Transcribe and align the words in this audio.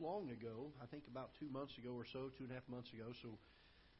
long 0.00 0.30
ago. 0.30 0.72
I 0.82 0.86
think 0.86 1.04
about 1.10 1.30
two 1.38 1.48
months 1.50 1.76
ago 1.78 1.90
or 1.96 2.04
so, 2.12 2.30
two 2.36 2.44
and 2.44 2.50
a 2.50 2.54
half 2.54 2.68
months 2.68 2.88
ago. 2.92 3.12
So 3.22 3.28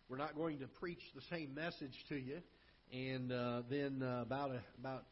we're 0.08 0.17
not 0.17 0.36
going 0.36 0.58
to 0.60 0.67
preach 0.67 1.02
the 1.14 1.22
same 1.30 1.54
message 1.54 1.94
to 2.08 2.17
you. 2.17 2.38
And 2.92 3.32
uh, 3.32 3.62
then 3.68 4.03
uh, 4.03 4.23
about 4.23 4.50
a, 4.50 4.61
about 4.79 5.05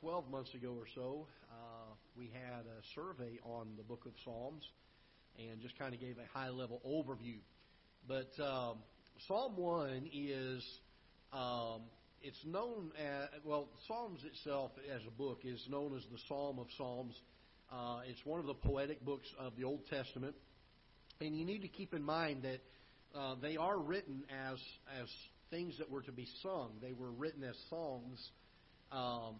12 0.00 0.30
months 0.30 0.54
ago 0.54 0.76
or 0.78 0.86
so, 0.94 1.26
uh, 1.50 1.94
we 2.16 2.30
had 2.32 2.64
a 2.66 2.82
survey 2.94 3.38
on 3.44 3.68
the 3.76 3.82
Book 3.82 4.04
of 4.06 4.12
Psalms, 4.24 4.62
and 5.38 5.60
just 5.60 5.78
kind 5.78 5.94
of 5.94 6.00
gave 6.00 6.16
a 6.18 6.38
high 6.38 6.50
level 6.50 6.80
overview. 6.86 7.38
But 8.06 8.30
um, 8.42 8.78
Psalm 9.26 9.56
one 9.56 10.08
is 10.12 10.62
um, 11.32 11.82
it's 12.22 12.44
known 12.44 12.92
as 12.98 13.40
well. 13.44 13.68
Psalms 13.88 14.20
itself 14.24 14.72
as 14.94 15.02
a 15.06 15.10
book 15.10 15.40
is 15.44 15.60
known 15.68 15.96
as 15.96 16.02
the 16.12 16.18
Psalm 16.28 16.58
of 16.58 16.66
Psalms. 16.76 17.14
Uh, 17.72 18.00
it's 18.08 18.24
one 18.24 18.40
of 18.40 18.46
the 18.46 18.54
poetic 18.54 19.04
books 19.04 19.26
of 19.38 19.56
the 19.56 19.64
Old 19.64 19.86
Testament, 19.88 20.34
and 21.20 21.36
you 21.36 21.44
need 21.44 21.62
to 21.62 21.68
keep 21.68 21.94
in 21.94 22.02
mind 22.02 22.42
that 22.42 22.60
uh, 23.18 23.34
they 23.40 23.56
are 23.56 23.78
written 23.78 24.24
as 24.30 24.58
as 25.00 25.08
things 25.50 25.76
that 25.78 25.90
were 25.90 26.02
to 26.02 26.12
be 26.12 26.26
sung. 26.42 26.72
They 26.82 26.92
were 26.92 27.10
written 27.10 27.44
as 27.44 27.56
songs. 27.70 28.30
Um, 28.90 29.36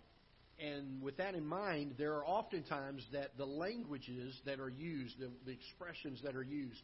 and 0.59 1.03
with 1.03 1.17
that 1.17 1.35
in 1.35 1.45
mind, 1.45 1.95
there 1.99 2.13
are 2.15 2.25
oftentimes 2.25 3.05
that 3.13 3.37
the 3.37 3.45
languages 3.45 4.41
that 4.47 4.61
are 4.61 4.69
used, 4.69 5.19
the, 5.19 5.31
the 5.45 5.51
expressions 5.51 6.21
that 6.23 6.37
are 6.37 6.45
used, 6.45 6.83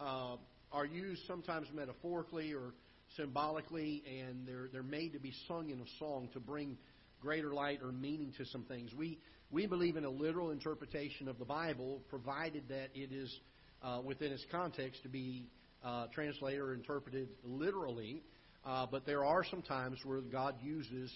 uh, 0.00 0.36
are 0.70 0.86
used 0.86 1.22
sometimes 1.26 1.66
metaphorically 1.74 2.52
or 2.52 2.72
symbolically, 3.16 4.04
and 4.06 4.46
they're 4.46 4.68
they're 4.72 4.82
made 4.82 5.12
to 5.12 5.18
be 5.18 5.32
sung 5.48 5.70
in 5.70 5.80
a 5.80 5.98
song 5.98 6.28
to 6.32 6.40
bring 6.40 6.78
greater 7.20 7.52
light 7.52 7.80
or 7.82 7.92
meaning 7.92 8.32
to 8.38 8.44
some 8.46 8.62
things. 8.64 8.92
We 8.94 9.18
we 9.50 9.66
believe 9.66 9.96
in 9.96 10.04
a 10.04 10.10
literal 10.10 10.50
interpretation 10.50 11.28
of 11.28 11.38
the 11.38 11.44
Bible, 11.44 12.00
provided 12.08 12.64
that 12.68 12.88
it 12.94 13.12
is 13.12 13.40
uh, 13.82 14.00
within 14.04 14.32
its 14.32 14.44
context 14.50 15.02
to 15.02 15.08
be 15.08 15.48
uh, 15.84 16.06
translated 16.12 16.60
or 16.60 16.74
interpreted 16.74 17.28
literally. 17.44 18.22
Uh, 18.64 18.86
but 18.90 19.06
there 19.06 19.24
are 19.24 19.44
some 19.44 19.62
times 19.62 19.98
where 20.04 20.20
God 20.20 20.54
uses 20.62 21.10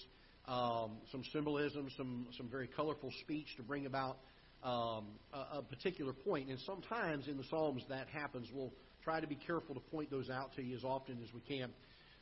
um, 0.49 0.99
some 1.13 1.23
symbolism, 1.33 1.89
some 1.97 2.27
some 2.37 2.49
very 2.49 2.67
colorful 2.67 3.11
speech 3.23 3.47
to 3.57 3.63
bring 3.63 3.87
about 3.87 4.19
um, 4.63 5.07
a, 5.33 5.59
a, 5.59 5.63
particular 5.63 6.13
point. 6.13 6.49
And 6.49 6.59
sometimes 6.61 7.29
in 7.29 7.37
the 7.37 7.45
Psalms 7.51 7.83
that 7.89 8.09
happens. 8.09 8.49
We'll 8.53 8.73
try 9.05 9.21
to 9.21 9.27
be 9.27 9.37
careful 9.37 9.75
to 9.75 9.81
point 9.81 10.11
those 10.11 10.31
out 10.31 10.55
to 10.57 10.63
you 10.63 10.75
as 10.75 10.85
often 10.85 11.19
as 11.23 11.33
we 11.35 11.41
can. 11.41 11.71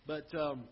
But 0.06 0.34
um, 0.34 0.64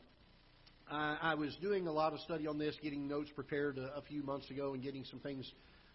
I, 0.91 1.19
I 1.23 1.35
was 1.35 1.57
doing 1.63 1.87
a 1.87 1.93
lot 1.93 2.15
of 2.15 2.21
study 2.21 2.47
on 2.47 2.59
this, 2.59 2.75
getting 2.83 3.07
notes 3.07 3.31
prepared 3.35 3.79
a, 3.79 3.97
a 3.97 4.03
few 4.03 4.23
months 4.23 4.51
ago, 4.51 4.75
and 4.75 4.83
getting 4.83 5.05
some 5.05 5.21
things 5.21 5.51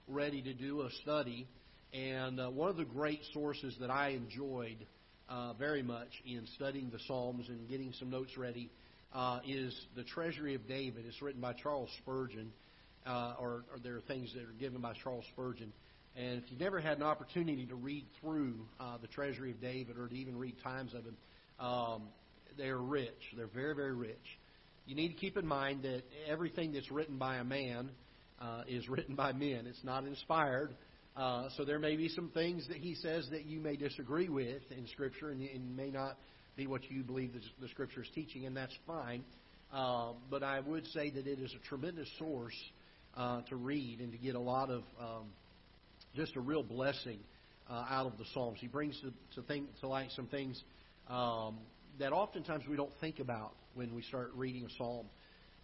ready 0.07 0.41
to 0.41 0.53
do 0.53 0.81
a 0.81 0.89
study. 1.01 1.47
And 1.93 2.39
uh, 2.39 2.49
one 2.49 2.69
of 2.69 2.77
the 2.77 2.85
great 2.85 3.19
sources 3.33 3.75
that 3.81 3.89
I 3.89 4.09
enjoyed 4.09 4.85
uh, 5.27 5.53
very 5.53 5.83
much 5.83 6.09
in 6.25 6.47
studying 6.55 6.89
the 6.91 6.99
Psalms 7.07 7.49
and 7.49 7.67
getting 7.67 7.93
some 7.99 8.09
notes 8.09 8.37
ready 8.37 8.69
uh, 9.13 9.39
is 9.45 9.75
the 9.95 10.03
Treasury 10.03 10.55
of 10.55 10.67
David. 10.67 11.05
It's 11.07 11.21
written 11.21 11.41
by 11.41 11.53
Charles 11.53 11.89
Spurgeon, 12.01 12.51
uh, 13.05 13.35
or, 13.39 13.65
or 13.71 13.79
there 13.83 13.97
are 13.97 14.01
things 14.01 14.33
that 14.33 14.43
are 14.43 14.55
given 14.59 14.81
by 14.81 14.93
Charles 15.03 15.25
Spurgeon. 15.33 15.73
And 16.15 16.41
if 16.41 16.49
you've 16.49 16.61
never 16.61 16.79
had 16.79 16.97
an 16.97 17.03
opportunity 17.03 17.65
to 17.65 17.75
read 17.75 18.05
through 18.21 18.55
uh, 18.79 18.97
the 19.01 19.07
Treasury 19.07 19.51
of 19.51 19.59
David 19.59 19.97
or 19.97 20.07
to 20.07 20.15
even 20.15 20.37
read 20.37 20.55
times 20.63 20.93
of 20.93 21.03
him, 21.03 21.17
um, 21.59 22.03
they're 22.57 22.77
rich. 22.77 23.33
They're 23.35 23.47
very, 23.47 23.75
very 23.75 23.93
rich. 23.93 24.39
You 24.85 24.95
need 24.95 25.09
to 25.09 25.15
keep 25.15 25.35
in 25.35 25.47
mind 25.47 25.83
that 25.83 26.03
everything 26.27 26.73
that's 26.73 26.91
written 26.91 27.17
by 27.17 27.37
a 27.37 27.43
man 27.43 27.89
uh, 28.39 28.63
is 28.67 28.87
written 28.89 29.15
by 29.15 29.33
men. 29.33 29.65
It's 29.67 29.83
not 29.83 30.05
inspired. 30.05 30.75
Uh, 31.15 31.47
so 31.57 31.63
there 31.63 31.79
may 31.79 31.95
be 31.95 32.09
some 32.09 32.29
things 32.29 32.67
that 32.67 32.77
he 32.77 32.93
says 32.95 33.27
that 33.31 33.45
you 33.45 33.59
may 33.59 33.77
disagree 33.77 34.29
with 34.29 34.61
in 34.69 34.85
Scripture 34.87 35.29
and, 35.29 35.41
and 35.41 35.75
may 35.75 35.89
not 35.89 36.17
be 36.55 36.67
what 36.67 36.89
you 36.89 37.03
believe 37.03 37.33
the, 37.33 37.39
the 37.61 37.67
Scripture 37.69 38.01
is 38.01 38.09
teaching, 38.13 38.45
and 38.45 38.55
that's 38.55 38.75
fine. 38.85 39.23
Uh, 39.73 40.11
but 40.29 40.43
I 40.43 40.59
would 40.59 40.85
say 40.87 41.09
that 41.09 41.25
it 41.25 41.39
is 41.39 41.53
a 41.53 41.67
tremendous 41.67 42.07
source 42.19 42.55
uh, 43.17 43.41
to 43.49 43.55
read 43.55 43.99
and 43.99 44.11
to 44.11 44.17
get 44.17 44.35
a 44.35 44.39
lot 44.39 44.69
of 44.69 44.83
um, 44.99 45.25
just 46.15 46.35
a 46.35 46.39
real 46.41 46.63
blessing 46.63 47.19
uh, 47.69 47.85
out 47.89 48.05
of 48.05 48.17
the 48.17 48.25
Psalms. 48.33 48.59
He 48.59 48.67
brings 48.67 48.99
to, 49.01 49.11
to, 49.39 49.47
think, 49.47 49.67
to 49.79 49.87
light 49.87 50.09
some 50.15 50.27
things 50.27 50.61
um, 51.09 51.57
that 51.97 52.11
oftentimes 52.11 52.65
we 52.69 52.75
don't 52.75 52.93
think 52.99 53.19
about 53.19 53.53
when 53.75 53.93
we 53.93 54.01
start 54.01 54.31
reading 54.35 54.65
a 54.65 54.69
Psalm. 54.77 55.05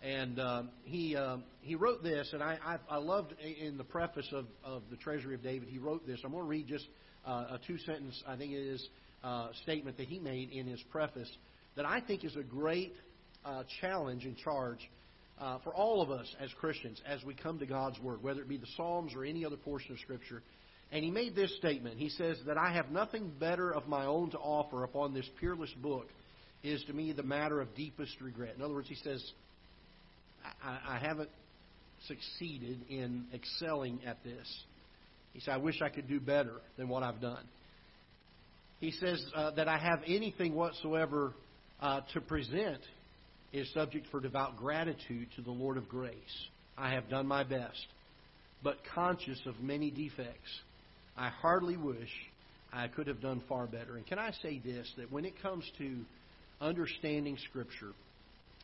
And 0.04 0.40
um, 0.40 0.70
he 0.84 1.16
um, 1.16 1.44
he 1.62 1.76
wrote 1.76 2.04
this, 2.04 2.30
and 2.34 2.42
I, 2.42 2.58
I 2.66 2.78
I 2.90 2.98
loved 2.98 3.34
in 3.42 3.78
the 3.78 3.84
preface 3.84 4.28
of, 4.32 4.46
of 4.64 4.84
the 4.90 4.98
Treasury 4.98 5.36
of 5.36 5.44
David. 5.44 5.70
He 5.70 5.78
wrote 5.78 6.06
this. 6.06 6.20
I'm 6.24 6.32
going 6.32 6.44
to 6.44 6.50
read 6.50 6.68
just 6.68 6.88
uh, 7.26 7.46
a 7.52 7.60
two 7.66 7.78
sentence, 7.80 8.22
I 8.28 8.36
think 8.36 8.52
it 8.52 8.58
is, 8.58 8.88
uh, 9.24 9.50
statement 9.64 9.98
that 9.98 10.08
he 10.08 10.20
made 10.20 10.52
in 10.52 10.68
his 10.68 10.82
preface 10.92 11.30
that 11.76 11.86
I 11.86 12.02
think 12.02 12.26
is 12.26 12.36
a 12.36 12.44
great 12.44 12.94
uh, 13.46 13.64
challenge 13.80 14.26
and 14.26 14.36
charge 14.38 14.90
uh, 15.40 15.60
for 15.64 15.74
all 15.74 16.02
of 16.02 16.12
us 16.12 16.28
as 16.40 16.50
Christians 16.60 17.02
as 17.08 17.24
we 17.24 17.34
come 17.34 17.60
to 17.60 17.66
God's 17.66 18.00
Word, 18.00 18.24
whether 18.24 18.42
it 18.42 18.50
be 18.50 18.58
the 18.58 18.68
Psalms 18.76 19.14
or 19.16 19.24
any 19.24 19.46
other 19.46 19.58
portion 19.58 19.94
of 19.94 20.00
Scripture. 20.00 20.42
And 20.92 21.04
he 21.04 21.12
made 21.12 21.36
this 21.36 21.56
statement. 21.58 21.98
He 21.98 22.10
says 22.10 22.38
that 22.48 22.58
I 22.58 22.74
have 22.74 22.92
nothing 22.92 23.32
better 23.40 23.74
of 23.74 23.88
my 23.88 24.06
own 24.06 24.32
to 24.32 24.38
offer 24.38 24.84
upon 24.84 25.14
this 25.14 25.30
peerless 25.40 25.72
book 25.82 26.08
is 26.64 26.84
to 26.86 26.94
me 26.94 27.12
the 27.12 27.24
matter 27.24 27.62
of 27.62 27.74
deepest 27.76 28.20
regret. 28.22 28.54
In 28.56 28.62
other 28.62 28.74
words, 28.74 28.88
he 28.88 28.96
says 28.96 29.24
I, 30.64 30.96
I 30.96 31.00
haven't 31.00 31.30
succeeded 32.08 32.82
in 32.90 33.26
excelling 33.34 34.00
at 34.06 34.24
this. 34.24 34.64
He 35.34 35.40
said, 35.40 35.54
I 35.54 35.58
wish 35.58 35.82
I 35.82 35.90
could 35.90 36.08
do 36.08 36.20
better 36.20 36.56
than 36.78 36.90
what 36.90 37.04
I've 37.04 37.22
done. 37.22 37.44
He 38.80 38.92
says 38.92 39.24
uh, 39.36 39.52
that 39.52 39.68
I 39.68 39.78
have 39.78 40.00
anything 40.08 40.56
whatsoever 40.56 41.34
uh, 41.80 42.02
to 42.14 42.22
present 42.22 42.80
is 43.54 43.72
subject 43.74 44.08
for 44.10 44.20
devout 44.20 44.58
gratitude 44.58 45.28
to 45.36 45.42
the 45.42 45.52
Lord 45.52 45.78
of 45.78 45.88
grace. 45.88 46.16
I 46.78 46.92
have 46.94 47.10
done 47.10 47.28
my 47.28 47.44
best, 47.44 47.86
but 48.64 48.78
conscious 48.96 49.40
of 49.46 49.60
many 49.60 49.92
defects. 49.92 50.50
I 51.16 51.30
hardly 51.30 51.78
wish 51.78 52.10
I 52.74 52.88
could 52.88 53.08
have 53.08 53.22
done 53.22 53.44
far 53.48 53.68
better. 53.68 53.98
And 53.98 54.08
can 54.08 54.18
I 54.18 54.32
say 54.42 54.60
this 54.64 54.92
that 54.98 55.12
when 55.12 55.26
it 55.26 55.42
comes 55.42 55.70
to 55.78 55.98
understanding 56.62 57.38
Scripture, 57.50 57.92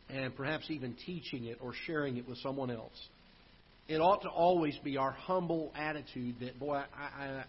and 0.09 0.35
perhaps 0.35 0.69
even 0.69 0.96
teaching 1.06 1.46
it 1.46 1.58
or 1.62 1.74
sharing 1.85 2.18
it 2.18 2.28
with 2.28 2.38
someone 2.38 2.72
else. 2.72 3.08
It 3.88 3.97
ought 3.97 4.22
to 4.24 4.30
always 4.30 4.78
be 4.84 4.97
our 4.97 5.12
humble 5.12 5.72
attitude 5.75 6.36
that, 6.41 6.59
boy, 6.59 6.75
I, 6.75 7.24
I, 7.24 7.44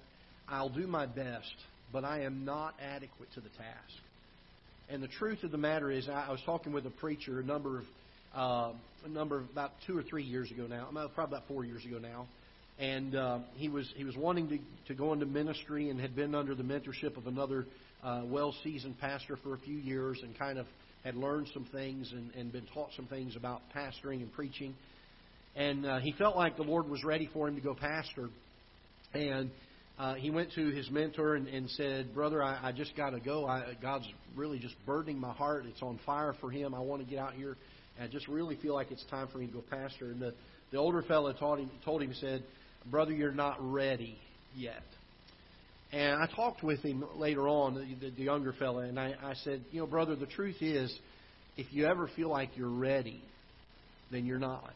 I'll 0.48 0.68
do 0.68 0.86
my 0.86 1.06
best, 1.06 1.54
but 1.92 2.04
I 2.04 2.22
am 2.22 2.44
not 2.44 2.74
adequate 2.80 3.32
to 3.34 3.40
the 3.40 3.48
task. 3.50 4.02
And 4.88 5.02
the 5.02 5.08
truth 5.08 5.42
of 5.42 5.50
the 5.50 5.58
matter 5.58 5.90
is, 5.90 6.08
I 6.08 6.30
was 6.30 6.40
talking 6.46 6.72
with 6.72 6.86
a 6.86 6.90
preacher 6.90 7.40
a 7.40 7.44
number 7.44 7.78
of, 7.78 7.84
uh, 8.34 8.72
a 9.04 9.08
number 9.08 9.38
of 9.38 9.50
about 9.50 9.72
two 9.86 9.96
or 9.98 10.02
three 10.02 10.22
years 10.22 10.50
ago 10.50 10.66
now, 10.66 10.88
probably 11.14 11.36
about 11.36 11.48
four 11.48 11.64
years 11.64 11.84
ago 11.84 11.98
now, 11.98 12.26
and 12.78 13.14
uh, 13.14 13.38
he 13.56 13.68
was 13.68 13.92
he 13.96 14.04
was 14.04 14.16
wanting 14.16 14.48
to 14.48 14.58
to 14.86 14.94
go 14.94 15.12
into 15.12 15.26
ministry 15.26 15.90
and 15.90 16.00
had 16.00 16.14
been 16.14 16.34
under 16.34 16.54
the 16.54 16.62
mentorship 16.62 17.16
of 17.16 17.26
another 17.26 17.66
uh, 18.02 18.22
well 18.24 18.54
seasoned 18.62 18.98
pastor 18.98 19.36
for 19.42 19.54
a 19.54 19.58
few 19.58 19.76
years 19.76 20.20
and 20.22 20.38
kind 20.38 20.58
of 20.58 20.66
had 21.04 21.14
learned 21.14 21.48
some 21.52 21.66
things 21.72 22.12
and, 22.12 22.32
and 22.34 22.52
been 22.52 22.66
taught 22.74 22.90
some 22.96 23.06
things 23.06 23.36
about 23.36 23.62
pastoring 23.74 24.20
and 24.20 24.32
preaching. 24.32 24.74
And 25.56 25.86
uh, 25.86 25.98
he 25.98 26.12
felt 26.12 26.36
like 26.36 26.56
the 26.56 26.62
Lord 26.62 26.88
was 26.88 27.02
ready 27.04 27.28
for 27.32 27.48
him 27.48 27.56
to 27.56 27.60
go 27.60 27.74
pastor. 27.74 28.28
And 29.14 29.50
uh, 29.98 30.14
he 30.14 30.30
went 30.30 30.52
to 30.52 30.68
his 30.68 30.90
mentor 30.90 31.34
and, 31.34 31.48
and 31.48 31.68
said, 31.70 32.14
Brother, 32.14 32.42
I, 32.42 32.68
I 32.68 32.72
just 32.72 32.96
got 32.96 33.10
to 33.10 33.20
go. 33.20 33.46
I, 33.46 33.76
God's 33.80 34.06
really 34.36 34.58
just 34.58 34.74
burdening 34.86 35.18
my 35.18 35.32
heart. 35.32 35.66
It's 35.66 35.82
on 35.82 35.98
fire 36.06 36.34
for 36.40 36.50
him. 36.50 36.74
I 36.74 36.80
want 36.80 37.02
to 37.02 37.08
get 37.08 37.18
out 37.18 37.34
here. 37.34 37.56
And 37.98 38.08
I 38.08 38.12
just 38.12 38.28
really 38.28 38.56
feel 38.56 38.74
like 38.74 38.90
it's 38.92 39.04
time 39.10 39.28
for 39.32 39.38
me 39.38 39.46
to 39.46 39.52
go 39.52 39.64
pastor. 39.68 40.10
And 40.10 40.20
the, 40.20 40.34
the 40.70 40.78
older 40.78 41.02
fellow 41.02 41.32
taught 41.32 41.58
him, 41.58 41.70
told 41.84 42.02
him, 42.02 42.14
said, 42.14 42.44
Brother, 42.90 43.12
you're 43.12 43.32
not 43.32 43.56
ready 43.60 44.16
yet. 44.54 44.84
And 45.92 46.22
I 46.22 46.26
talked 46.26 46.62
with 46.62 46.80
him 46.80 47.04
later 47.16 47.48
on, 47.48 47.74
the, 47.74 48.10
the 48.10 48.22
younger 48.22 48.52
fella, 48.52 48.82
and 48.82 49.00
I, 49.00 49.14
I 49.22 49.34
said, 49.44 49.64
you 49.72 49.80
know, 49.80 49.86
brother, 49.86 50.16
the 50.16 50.26
truth 50.26 50.56
is, 50.60 50.94
if 51.56 51.66
you 51.72 51.86
ever 51.86 52.10
feel 52.14 52.28
like 52.28 52.50
you're 52.56 52.68
ready, 52.68 53.22
then 54.12 54.26
you're 54.26 54.38
not. 54.38 54.74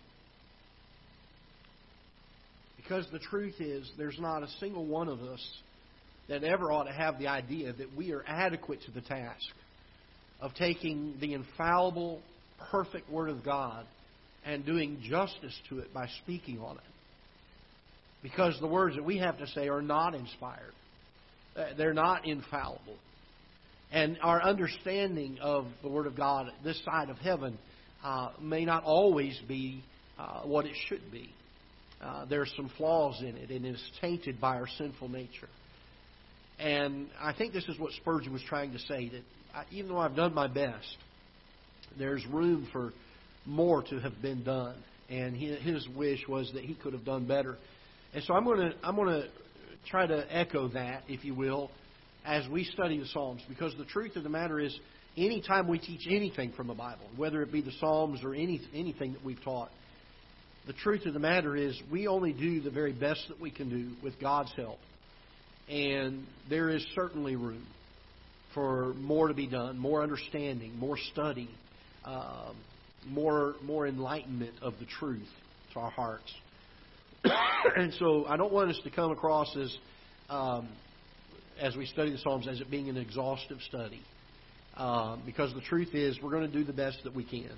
Because 2.77 3.07
the 3.13 3.19
truth 3.19 3.55
is, 3.61 3.91
there's 3.97 4.19
not 4.19 4.43
a 4.43 4.49
single 4.59 4.87
one 4.87 5.09
of 5.09 5.21
us 5.21 5.47
that 6.29 6.45
ever 6.45 6.73
ought 6.73 6.85
to 6.85 6.93
have 6.93 7.19
the 7.19 7.29
idea 7.29 7.73
that 7.73 7.95
we 7.97 8.13
are 8.13 8.25
adequate 8.27 8.81
to 8.87 8.91
the 8.91 9.03
task 9.03 9.45
of 10.41 10.55
taking 10.55 11.15
the 11.21 11.35
infallible, 11.35 12.21
perfect 12.71 13.11
Word 13.11 13.29
of 13.29 13.45
God 13.45 13.87
and 14.45 14.65
doing 14.65 15.01
justice 15.09 15.57
to 15.69 15.79
it 15.81 15.93
by 15.93 16.07
speaking 16.23 16.59
on 16.59 16.77
it. 16.77 16.83
Because 18.23 18.59
the 18.61 18.67
words 18.67 18.97
that 18.97 19.05
we 19.05 19.19
have 19.19 19.39
to 19.39 19.47
say 19.49 19.69
are 19.69 19.83
not 19.83 20.15
inspired. 20.15 20.73
Uh, 21.57 21.65
they're 21.77 21.95
not 21.95 22.27
infallible. 22.27 22.97
And 23.91 24.19
our 24.23 24.43
understanding 24.43 25.39
of 25.41 25.67
the 25.83 25.89
Word 25.89 26.07
of 26.07 26.17
God 26.17 26.51
this 26.65 26.83
side 26.85 27.11
of 27.11 27.19
heaven 27.19 27.59
uh, 28.03 28.31
may 28.41 28.65
not 28.65 28.85
always 28.85 29.39
be 29.47 29.85
uh, 30.19 30.43
what 30.43 30.65
it 30.65 30.75
should 30.89 31.13
be. 31.13 31.31
Uh, 32.01 32.25
there's 32.25 32.53
some 32.57 32.71
flaws 32.77 33.21
in 33.21 33.37
it, 33.37 33.51
and 33.51 33.65
it 33.65 33.75
is 33.75 33.91
tainted 34.01 34.41
by 34.41 34.57
our 34.57 34.67
sinful 34.79 35.09
nature. 35.09 35.49
And 36.59 37.09
I 37.21 37.33
think 37.33 37.53
this 37.53 37.69
is 37.69 37.79
what 37.79 37.93
Spurgeon 37.93 38.33
was 38.33 38.43
trying 38.49 38.73
to 38.73 38.79
say 38.79 39.09
that 39.11 39.23
I, 39.55 39.65
even 39.71 39.91
though 39.91 39.99
I've 39.99 40.17
done 40.17 40.35
my 40.35 40.47
best, 40.47 40.97
there's 41.99 42.25
room 42.27 42.69
for 42.73 42.93
more 43.45 43.83
to 43.83 44.01
have 44.01 44.21
been 44.23 44.43
done. 44.43 44.77
And 45.09 45.37
he, 45.37 45.55
his 45.55 45.87
wish 45.97 46.21
was 46.29 46.51
that 46.55 46.65
he 46.65 46.75
could 46.75 46.93
have 46.93 47.05
done 47.05 47.27
better. 47.27 47.57
And 48.15 48.23
so 48.25 48.35
I'm 48.35 48.45
going 48.45 48.61
to 48.61 48.75
I'm 48.83 48.97
going 48.97 49.09
to 49.09 49.29
try 49.89 50.07
to 50.07 50.27
echo 50.35 50.69
that, 50.69 51.03
if 51.09 51.25
you 51.25 51.35
will, 51.35 51.71
as 52.25 52.47
we 52.49 52.65
study 52.65 52.99
the 52.99 53.07
Psalms, 53.07 53.43
because 53.49 53.75
the 53.77 53.85
truth 53.85 54.17
of 54.17 54.23
the 54.23 54.29
matter 54.29 54.61
is, 54.61 54.77
anytime 55.17 55.69
we 55.69 55.79
teach 55.79 56.07
anything 56.09 56.53
from 56.53 56.69
the 56.69 56.75
Bible, 56.75 57.05
whether 57.17 57.43
it 57.43 57.53
be 57.53 57.61
the 57.61 57.73
Psalms 57.81 58.21
or 58.23 58.35
any 58.35 58.61
anything 58.75 59.13
that 59.13 59.25
we've 59.25 59.43
taught, 59.43 59.71
the 60.67 60.73
truth 60.73 61.07
of 61.07 61.15
the 61.15 61.21
matter 61.21 61.57
is 61.57 61.81
we 61.91 62.07
only 62.07 62.33
do 62.33 62.61
the 62.61 62.71
very 62.71 62.93
best 62.93 63.27
that 63.29 63.41
we 63.41 63.51
can 63.51 63.69
do 63.69 63.97
with 64.03 64.19
God's 64.21 64.53
help. 64.57 64.79
And 65.69 66.25
there 66.49 66.71
is 66.71 66.87
certainly 66.95 67.35
room 67.37 67.67
for 68.55 68.95
more 68.95 69.29
to 69.29 69.35
be 69.35 69.47
done, 69.47 69.79
more 69.79 70.03
understanding, 70.03 70.77
more 70.79 70.99
study, 71.13 71.49
um, 72.05 72.57
more 73.07 73.55
more 73.63 73.87
enlightenment 73.87 74.55
of 74.63 74.75
the 74.79 74.87
truth 74.87 75.29
to 75.73 75.81
our 75.81 75.91
hearts. 75.91 76.33
and 77.77 77.93
so 77.99 78.25
I 78.27 78.37
don't 78.37 78.53
want 78.53 78.71
us 78.71 78.81
to 78.85 78.91
come 78.91 79.11
across 79.11 79.57
as 79.57 79.77
um, 80.29 80.69
as 81.61 81.77
we 81.77 81.87
study 81.87 82.11
the 82.11 82.19
Psalms 82.19 82.49
as 82.49 82.61
it 82.61 82.71
being 82.71 82.89
an 82.89 82.97
exhaustive 82.97 83.59
study, 83.69 84.01
uh, 84.77 85.17
because 85.25 85.55
the 85.55 85.61
truth 85.61 85.95
is 85.95 86.19
we're 86.23 86.31
going 86.31 86.51
to 86.51 86.53
do 86.53 86.65
the 86.65 86.73
best 86.73 86.99
that 87.05 87.15
we 87.15 87.25
can, 87.25 87.51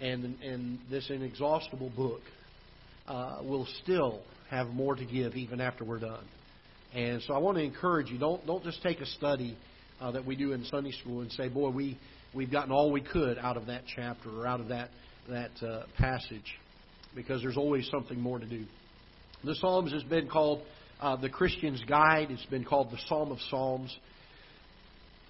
and 0.00 0.24
and 0.42 0.78
this 0.90 1.08
inexhaustible 1.10 1.90
book 1.96 2.20
uh, 3.06 3.38
will 3.42 3.66
still 3.82 4.20
have 4.50 4.68
more 4.68 4.94
to 4.94 5.04
give 5.04 5.34
even 5.34 5.60
after 5.60 5.84
we're 5.84 6.00
done. 6.00 6.24
And 6.94 7.22
so 7.22 7.34
I 7.34 7.38
want 7.38 7.56
to 7.56 7.64
encourage 7.64 8.10
you 8.10 8.18
don't 8.18 8.46
don't 8.46 8.64
just 8.64 8.82
take 8.82 9.00
a 9.00 9.06
study 9.06 9.56
uh, 10.00 10.10
that 10.12 10.24
we 10.26 10.36
do 10.36 10.52
in 10.52 10.64
Sunday 10.66 10.92
school 10.92 11.22
and 11.22 11.32
say, 11.32 11.48
boy, 11.48 11.70
we 11.70 11.98
we've 12.34 12.50
gotten 12.50 12.72
all 12.72 12.92
we 12.92 13.00
could 13.00 13.38
out 13.38 13.56
of 13.56 13.66
that 13.66 13.82
chapter 13.94 14.30
or 14.30 14.46
out 14.46 14.60
of 14.60 14.68
that 14.68 14.90
that 15.28 15.50
uh, 15.62 15.84
passage, 15.96 16.58
because 17.14 17.42
there's 17.42 17.56
always 17.56 17.88
something 17.90 18.20
more 18.20 18.38
to 18.38 18.46
do. 18.46 18.64
The 19.44 19.54
Psalms 19.56 19.92
has 19.92 20.02
been 20.04 20.28
called 20.28 20.62
uh, 21.00 21.16
the 21.16 21.28
Christian's 21.28 21.82
Guide. 21.86 22.28
It's 22.30 22.44
been 22.46 22.64
called 22.64 22.90
the 22.90 22.98
Psalm 23.06 23.30
of 23.30 23.38
Psalms. 23.50 23.96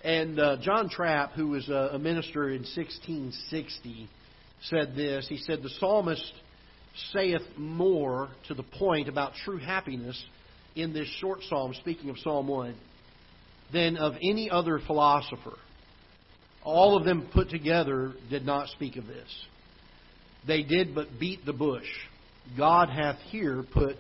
And 0.03 0.39
uh, 0.39 0.59
John 0.61 0.89
Trapp, 0.89 1.33
who 1.33 1.49
was 1.49 1.69
a, 1.69 1.91
a 1.95 1.99
minister 1.99 2.51
in 2.51 2.63
1660, 2.63 4.09
said 4.65 4.95
this. 4.95 5.27
He 5.29 5.39
said, 5.39 5.63
The 5.63 5.71
psalmist 5.81 6.33
saith 7.13 7.43
more 7.57 8.29
to 8.49 8.55
the 8.55 8.63
point 8.63 9.09
about 9.09 9.33
true 9.45 9.59
happiness 9.59 10.23
in 10.77 10.93
this 10.93 11.09
short 11.21 11.41
psalm, 11.49 11.75
speaking 11.75 12.11
of 12.11 12.19
Psalm 12.19 12.49
1, 12.49 12.75
than 13.73 13.97
of 13.97 14.15
any 14.23 14.51
other 14.51 14.81
philosopher. 14.87 15.57
All 16.63 16.97
of 16.97 17.05
them 17.05 17.29
put 17.33 17.51
together 17.51 18.13
did 18.31 18.45
not 18.45 18.69
speak 18.69 18.97
of 18.97 19.07
this. 19.07 19.29
They 20.47 20.63
did 20.63 20.95
but 20.95 21.19
beat 21.19 21.45
the 21.47 21.53
bush. 21.53 21.87
God 22.57 22.91
hath 22.91 23.17
here 23.31 23.65
put 23.73 23.97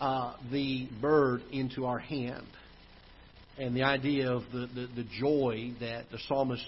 uh, 0.00 0.34
the 0.50 0.88
bird 1.00 1.42
into 1.52 1.84
our 1.84 1.98
hand. 1.98 2.46
And 3.58 3.76
the 3.76 3.84
idea 3.84 4.32
of 4.32 4.42
the, 4.52 4.66
the, 4.74 4.88
the 4.96 5.08
joy 5.20 5.74
that 5.80 6.10
the 6.10 6.18
psalmist, 6.26 6.66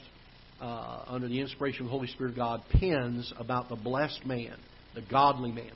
uh, 0.61 1.05
under 1.07 1.29
the 1.29 1.41
inspiration 1.41 1.83
of 1.83 1.87
the 1.87 1.91
Holy 1.91 2.07
Spirit 2.09 2.31
of 2.31 2.37
God, 2.37 2.63
pens 2.71 3.33
about 3.39 3.69
the 3.69 3.77
blessed 3.77 4.25
man, 4.25 4.57
the 4.95 5.03
godly 5.11 5.51
man. 5.51 5.73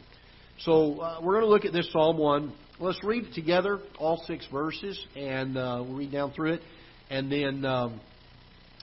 So 0.61 1.01
uh, 1.01 1.21
we're 1.23 1.41
going 1.41 1.45
to 1.45 1.51
look 1.51 1.65
at 1.65 1.73
this 1.73 1.91
Psalm 1.91 2.19
1. 2.19 2.53
Let's 2.79 3.03
read 3.03 3.33
together, 3.35 3.81
all 3.99 4.23
six 4.27 4.47
verses, 4.53 4.99
and 5.17 5.57
uh, 5.57 5.83
we'll 5.85 5.97
read 5.97 6.13
down 6.13 6.33
through 6.33 6.55
it. 6.55 6.61
And 7.09 7.33
then 7.33 7.65
um, 7.65 8.01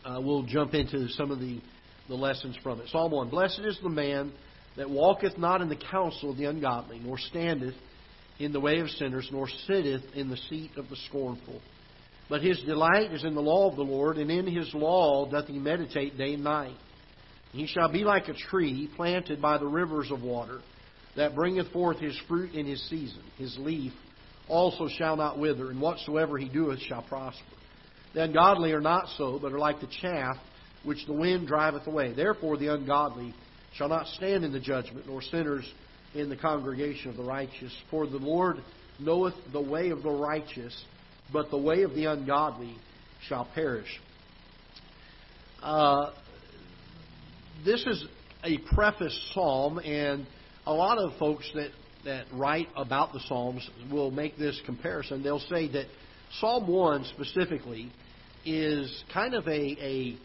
uh, 0.03 0.19
we'll 0.19 0.43
jump 0.43 0.73
into 0.73 1.07
some 1.09 1.31
of 1.31 1.39
the, 1.39 1.61
the 2.09 2.15
lessons 2.15 2.57
from 2.61 2.81
it. 2.81 2.89
Psalm 2.89 3.11
1 3.11 3.29
Blessed 3.29 3.61
is 3.63 3.79
the 3.81 3.89
man 3.89 4.33
that 4.77 4.89
walketh 4.89 5.37
not 5.37 5.61
in 5.61 5.69
the 5.69 5.75
counsel 5.75 6.31
of 6.31 6.37
the 6.37 6.45
ungodly, 6.45 6.99
nor 7.03 7.17
standeth 7.17 7.75
in 8.39 8.53
the 8.53 8.59
way 8.59 8.79
of 8.79 8.89
sinners, 8.91 9.27
nor 9.31 9.47
sitteth 9.65 10.03
in 10.15 10.29
the 10.29 10.37
seat 10.49 10.71
of 10.77 10.87
the 10.89 10.95
scornful. 11.07 11.59
But 12.29 12.43
his 12.43 12.61
delight 12.61 13.11
is 13.11 13.23
in 13.23 13.33
the 13.35 13.41
law 13.41 13.69
of 13.69 13.75
the 13.75 13.83
Lord, 13.83 14.17
and 14.17 14.29
in 14.29 14.45
his 14.45 14.73
law 14.73 15.29
doth 15.29 15.47
he 15.47 15.57
meditate 15.57 16.17
day 16.17 16.33
and 16.33 16.43
night. 16.43 16.75
He 17.51 17.65
shall 17.65 17.91
be 17.91 18.03
like 18.03 18.27
a 18.27 18.33
tree 18.33 18.89
planted 18.95 19.41
by 19.41 19.57
the 19.57 19.65
rivers 19.65 20.11
of 20.11 20.21
water, 20.21 20.59
that 21.15 21.35
bringeth 21.35 21.71
forth 21.71 21.97
his 21.97 22.19
fruit 22.27 22.53
in 22.53 22.67
his 22.67 22.87
season. 22.89 23.23
His 23.37 23.57
leaf 23.59 23.93
also 24.47 24.87
shall 24.87 25.15
not 25.15 25.39
wither, 25.39 25.71
and 25.71 25.81
whatsoever 25.81 26.37
he 26.37 26.49
doeth 26.49 26.79
shall 26.81 27.01
prosper. 27.01 27.41
The 28.13 28.23
ungodly 28.23 28.71
are 28.73 28.81
not 28.81 29.07
so, 29.17 29.39
but 29.41 29.51
are 29.51 29.59
like 29.59 29.79
the 29.79 29.89
chaff 30.01 30.37
which 30.83 31.05
the 31.07 31.13
wind 31.13 31.47
driveth 31.47 31.87
away. 31.87 32.13
Therefore 32.13 32.57
the 32.57 32.73
ungodly 32.73 33.33
shall 33.77 33.89
not 33.89 34.07
stand 34.07 34.43
in 34.43 34.51
the 34.51 34.59
judgment, 34.59 35.05
nor 35.07 35.21
sinners 35.21 35.65
in 36.15 36.29
the 36.29 36.35
congregation 36.35 37.09
of 37.09 37.17
the 37.17 37.23
righteous. 37.23 37.75
For 37.91 38.07
the 38.07 38.17
Lord 38.17 38.57
knoweth 38.99 39.35
the 39.53 39.61
way 39.61 39.89
of 39.89 40.03
the 40.03 40.11
righteous, 40.11 40.85
but 41.31 41.51
the 41.51 41.57
way 41.57 41.83
of 41.83 41.93
the 41.93 42.05
ungodly 42.05 42.75
shall 43.27 43.47
perish. 43.53 43.99
Uh, 45.61 46.11
this 47.65 47.85
is 47.85 48.05
a 48.43 48.57
preface 48.73 49.31
psalm, 49.33 49.79
and 49.79 50.25
a 50.65 50.73
lot 50.73 50.97
of 50.97 51.17
folks 51.17 51.49
that, 51.53 51.69
that 52.05 52.25
write 52.33 52.67
about 52.75 53.13
the 53.13 53.19
Psalms 53.27 53.67
will 53.91 54.11
make 54.11 54.37
this 54.37 54.59
comparison. 54.65 55.23
They'll 55.23 55.39
say 55.39 55.67
that 55.71 55.85
Psalm 56.39 56.67
1 56.67 57.05
specifically 57.15 57.91
is 58.45 59.03
kind 59.13 59.33
of 59.33 59.47
a, 59.47 59.49
a 59.51 60.17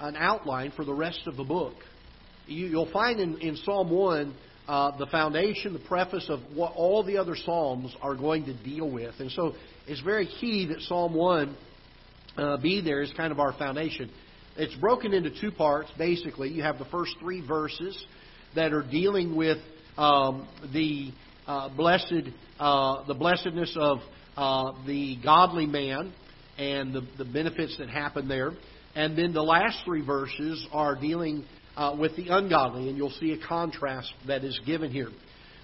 an 0.00 0.16
outline 0.16 0.72
for 0.74 0.84
the 0.84 0.94
rest 0.94 1.20
of 1.26 1.36
the 1.36 1.44
book 1.44 1.74
you, 2.50 2.76
will 2.76 2.90
find 2.90 3.20
in, 3.20 3.38
in 3.38 3.56
Psalm 3.56 3.90
1 3.90 4.34
uh, 4.68 4.96
the 4.98 5.06
foundation, 5.06 5.72
the 5.72 5.78
preface 5.80 6.26
of 6.28 6.40
what 6.54 6.72
all 6.74 7.02
the 7.02 7.16
other 7.16 7.36
Psalms 7.36 7.94
are 8.02 8.14
going 8.14 8.44
to 8.44 8.54
deal 8.62 8.90
with. 8.90 9.14
And 9.18 9.30
so 9.32 9.54
it's 9.86 10.00
very 10.00 10.28
key 10.40 10.66
that 10.66 10.80
Psalm 10.82 11.14
1 11.14 11.56
uh, 12.36 12.56
be 12.58 12.80
there 12.80 13.02
as 13.02 13.12
kind 13.16 13.32
of 13.32 13.40
our 13.40 13.52
foundation. 13.52 14.10
It's 14.56 14.74
broken 14.76 15.12
into 15.12 15.30
two 15.40 15.50
parts, 15.50 15.90
basically. 15.98 16.50
You 16.50 16.62
have 16.62 16.78
the 16.78 16.84
first 16.86 17.16
three 17.20 17.46
verses 17.46 18.00
that 18.54 18.72
are 18.72 18.82
dealing 18.82 19.36
with 19.36 19.58
um, 19.96 20.48
the 20.72 21.12
uh, 21.46 21.68
blessed, 21.76 22.28
uh, 22.58 23.06
the 23.06 23.14
blessedness 23.14 23.76
of 23.78 23.98
uh, 24.36 24.72
the 24.86 25.16
godly 25.22 25.66
man 25.66 26.12
and 26.58 26.92
the, 26.92 27.02
the 27.18 27.24
benefits 27.24 27.76
that 27.78 27.88
happen 27.88 28.28
there. 28.28 28.52
And 28.94 29.16
then 29.16 29.32
the 29.32 29.42
last 29.42 29.78
three 29.84 30.04
verses 30.04 30.66
are 30.72 30.94
dealing 30.94 31.44
uh, 31.76 31.96
with 31.98 32.16
the 32.16 32.28
ungodly, 32.28 32.88
and 32.88 32.96
you'll 32.96 33.10
see 33.10 33.32
a 33.32 33.46
contrast 33.46 34.12
that 34.26 34.44
is 34.44 34.58
given 34.66 34.90
here. 34.90 35.10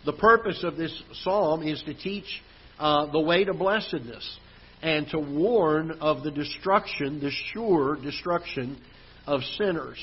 The 0.05 0.13
purpose 0.13 0.63
of 0.63 0.77
this 0.77 1.03
psalm 1.23 1.63
is 1.63 1.83
to 1.83 1.95
teach 1.95 2.43
uh, 2.79 3.11
the 3.11 3.21
way 3.21 3.45
to 3.45 3.53
blessedness 3.53 4.39
and 4.83 5.09
to 5.09 5.19
warn 5.19 5.93
of 5.93 6.23
the 6.23 6.31
destruction, 6.31 7.21
the 7.21 7.31
sure 7.53 7.97
destruction 7.97 8.79
of 9.27 9.41
sinners. 9.57 9.99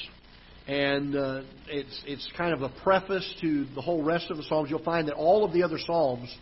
And 0.67 1.15
uh, 1.15 1.41
it's, 1.67 2.01
it's 2.05 2.29
kind 2.37 2.53
of 2.53 2.61
a 2.61 2.69
preface 2.83 3.33
to 3.41 3.65
the 3.75 3.81
whole 3.81 4.01
rest 4.01 4.31
of 4.31 4.37
the 4.37 4.43
Psalms. 4.43 4.69
You'll 4.69 4.83
find 4.83 5.07
that 5.07 5.15
all 5.15 5.43
of 5.43 5.53
the 5.53 5.63
other 5.63 5.77
Psalms 5.77 6.35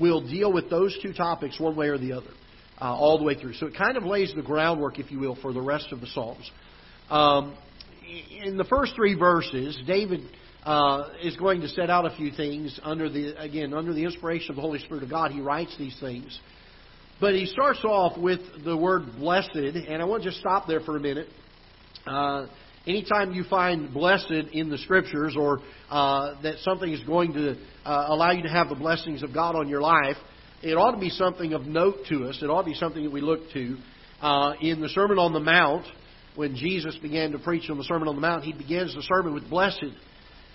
will 0.00 0.20
deal 0.20 0.52
with 0.52 0.70
those 0.70 0.96
two 1.02 1.12
topics 1.12 1.58
one 1.58 1.76
way 1.76 1.88
or 1.88 1.98
the 1.98 2.12
other, 2.12 2.30
uh, 2.80 2.94
all 2.94 3.18
the 3.18 3.24
way 3.24 3.34
through. 3.34 3.54
So 3.54 3.66
it 3.66 3.76
kind 3.76 3.96
of 3.96 4.04
lays 4.04 4.32
the 4.34 4.42
groundwork, 4.42 4.98
if 4.98 5.10
you 5.10 5.18
will, 5.18 5.36
for 5.36 5.52
the 5.52 5.62
rest 5.62 5.92
of 5.92 6.00
the 6.00 6.06
Psalms. 6.08 6.50
Um, 7.10 7.56
in 8.42 8.56
the 8.56 8.64
first 8.64 8.94
three 8.94 9.14
verses, 9.14 9.78
David 9.86 10.20
uh, 10.64 11.10
is 11.22 11.36
going 11.36 11.60
to 11.60 11.68
set 11.68 11.90
out 11.90 12.06
a 12.06 12.16
few 12.16 12.30
things 12.30 12.78
under 12.82 13.08
the 13.08 13.40
again 13.40 13.72
under 13.74 13.92
the 13.92 14.04
inspiration 14.04 14.50
of 14.50 14.56
the 14.56 14.62
Holy 14.62 14.78
Spirit 14.80 15.02
of 15.02 15.10
God. 15.10 15.30
He 15.30 15.40
writes 15.40 15.74
these 15.78 15.96
things, 16.00 16.38
but 17.20 17.34
he 17.34 17.46
starts 17.46 17.84
off 17.84 18.18
with 18.18 18.40
the 18.64 18.76
word 18.76 19.16
blessed, 19.18 19.54
and 19.54 20.02
I 20.02 20.04
want 20.04 20.22
to 20.22 20.28
just 20.28 20.40
stop 20.40 20.66
there 20.66 20.80
for 20.80 20.96
a 20.96 21.00
minute. 21.00 21.28
Uh, 22.06 22.46
anytime 22.86 23.32
you 23.32 23.44
find 23.44 23.92
blessed 23.92 24.30
in 24.30 24.70
the 24.70 24.78
scriptures, 24.78 25.36
or 25.38 25.60
uh, 25.90 26.40
that 26.42 26.58
something 26.58 26.92
is 26.92 27.02
going 27.04 27.32
to 27.32 27.56
uh, 27.84 28.06
allow 28.08 28.30
you 28.30 28.42
to 28.42 28.48
have 28.48 28.68
the 28.68 28.74
blessings 28.74 29.22
of 29.22 29.32
God 29.32 29.56
on 29.56 29.68
your 29.68 29.80
life, 29.80 30.16
it 30.62 30.74
ought 30.74 30.92
to 30.92 31.00
be 31.00 31.10
something 31.10 31.52
of 31.52 31.62
note 31.62 31.96
to 32.08 32.24
us. 32.24 32.38
It 32.42 32.46
ought 32.46 32.62
to 32.62 32.70
be 32.70 32.74
something 32.74 33.04
that 33.04 33.12
we 33.12 33.20
look 33.20 33.50
to. 33.52 33.76
Uh, 34.20 34.54
in 34.62 34.80
the 34.80 34.88
Sermon 34.88 35.18
on 35.18 35.34
the 35.34 35.40
Mount, 35.40 35.84
when 36.36 36.54
Jesus 36.54 36.96
began 36.96 37.32
to 37.32 37.38
preach 37.38 37.68
on 37.70 37.78
the 37.78 37.84
Sermon 37.84 38.08
on 38.08 38.14
the 38.14 38.20
Mount, 38.20 38.44
he 38.44 38.52
begins 38.52 38.94
the 38.94 39.02
sermon 39.02 39.34
with 39.34 39.48
blessed. 39.50 39.84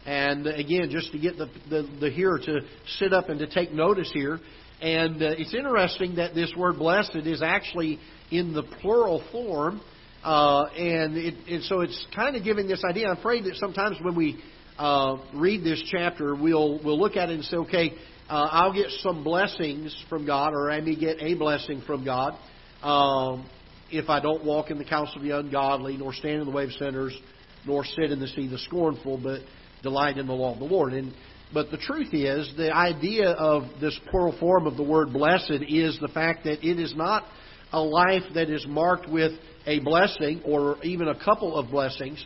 And 0.05 0.47
uh, 0.47 0.51
again, 0.51 0.89
just 0.89 1.11
to 1.11 1.19
get 1.19 1.38
the, 1.38 1.47
the, 1.69 1.88
the 2.00 2.09
hearer 2.09 2.39
to 2.39 2.61
sit 3.00 3.13
up 3.13 3.29
and 3.29 3.39
to 3.39 3.47
take 3.47 3.71
notice 3.71 4.09
here. 4.13 4.39
And 4.81 5.21
uh, 5.21 5.35
it's 5.38 5.53
interesting 5.53 6.15
that 6.15 6.33
this 6.33 6.51
word 6.57 6.77
blessed 6.77 7.15
is 7.15 7.41
actually 7.43 8.00
in 8.31 8.53
the 8.53 8.63
plural 8.63 9.23
form. 9.31 9.81
Uh, 10.23 10.65
and, 10.77 11.17
it, 11.17 11.33
and 11.47 11.63
so 11.63 11.81
it's 11.81 12.05
kind 12.15 12.35
of 12.35 12.43
giving 12.43 12.67
this 12.67 12.83
idea. 12.88 13.07
I'm 13.07 13.17
afraid 13.17 13.43
that 13.45 13.55
sometimes 13.55 13.97
when 14.01 14.15
we 14.15 14.39
uh, 14.77 15.17
read 15.35 15.63
this 15.63 15.83
chapter, 15.91 16.35
we'll, 16.35 16.79
we'll 16.83 17.00
look 17.00 17.15
at 17.15 17.29
it 17.29 17.35
and 17.35 17.43
say, 17.43 17.57
okay, 17.57 17.93
uh, 18.29 18.47
I'll 18.51 18.73
get 18.73 18.88
some 19.01 19.23
blessings 19.23 19.95
from 20.09 20.25
God, 20.25 20.53
or 20.53 20.71
I 20.71 20.79
may 20.79 20.95
get 20.95 21.17
a 21.21 21.33
blessing 21.35 21.83
from 21.85 22.05
God. 22.05 22.38
um, 22.81 23.45
if 23.91 24.10
I 24.10 24.19
don't 24.19 24.43
walk 24.43 24.71
in 24.71 24.77
the 24.77 24.86
counsel 24.86 25.17
of 25.17 25.24
the 25.24 25.38
ungodly, 25.38 25.98
nor 25.98 26.13
stand 26.13 26.41
in 26.41 26.45
the 26.45 26.51
way 26.51 26.63
of 26.63 26.71
sinners, 26.74 27.17
nor 27.65 27.86
sit 27.86 28.12
in 28.12 28.19
the 28.19 28.27
seat 28.27 28.45
of 28.45 28.51
the 28.51 28.60
scornful, 28.60 29.19
but 29.21 29.41
delight 29.83 30.17
in 30.17 30.27
the 30.27 30.33
law 30.33 30.53
of 30.53 30.60
the 30.60 30.65
Lord. 30.65 30.93
And 30.93 31.13
but 31.53 31.69
the 31.69 31.77
truth 31.77 32.13
is, 32.13 32.51
the 32.55 32.74
idea 32.74 33.31
of 33.31 33.63
this 33.81 34.00
plural 34.10 34.38
form 34.39 34.67
of 34.67 34.77
the 34.77 34.83
word 34.83 35.12
blessed 35.12 35.63
is 35.67 35.98
the 36.00 36.07
fact 36.07 36.45
that 36.45 36.65
it 36.65 36.79
is 36.79 36.95
not 36.95 37.25
a 37.74 37.81
life 37.81 38.24
that 38.33 38.50
is 38.50 38.65
marked 38.67 39.10
with 39.10 39.33
a 39.65 39.79
blessing 39.79 40.41
or 40.45 40.77
even 40.83 41.10
a 41.10 41.24
couple 41.24 41.55
of 41.55 41.69
blessings, 41.69 42.24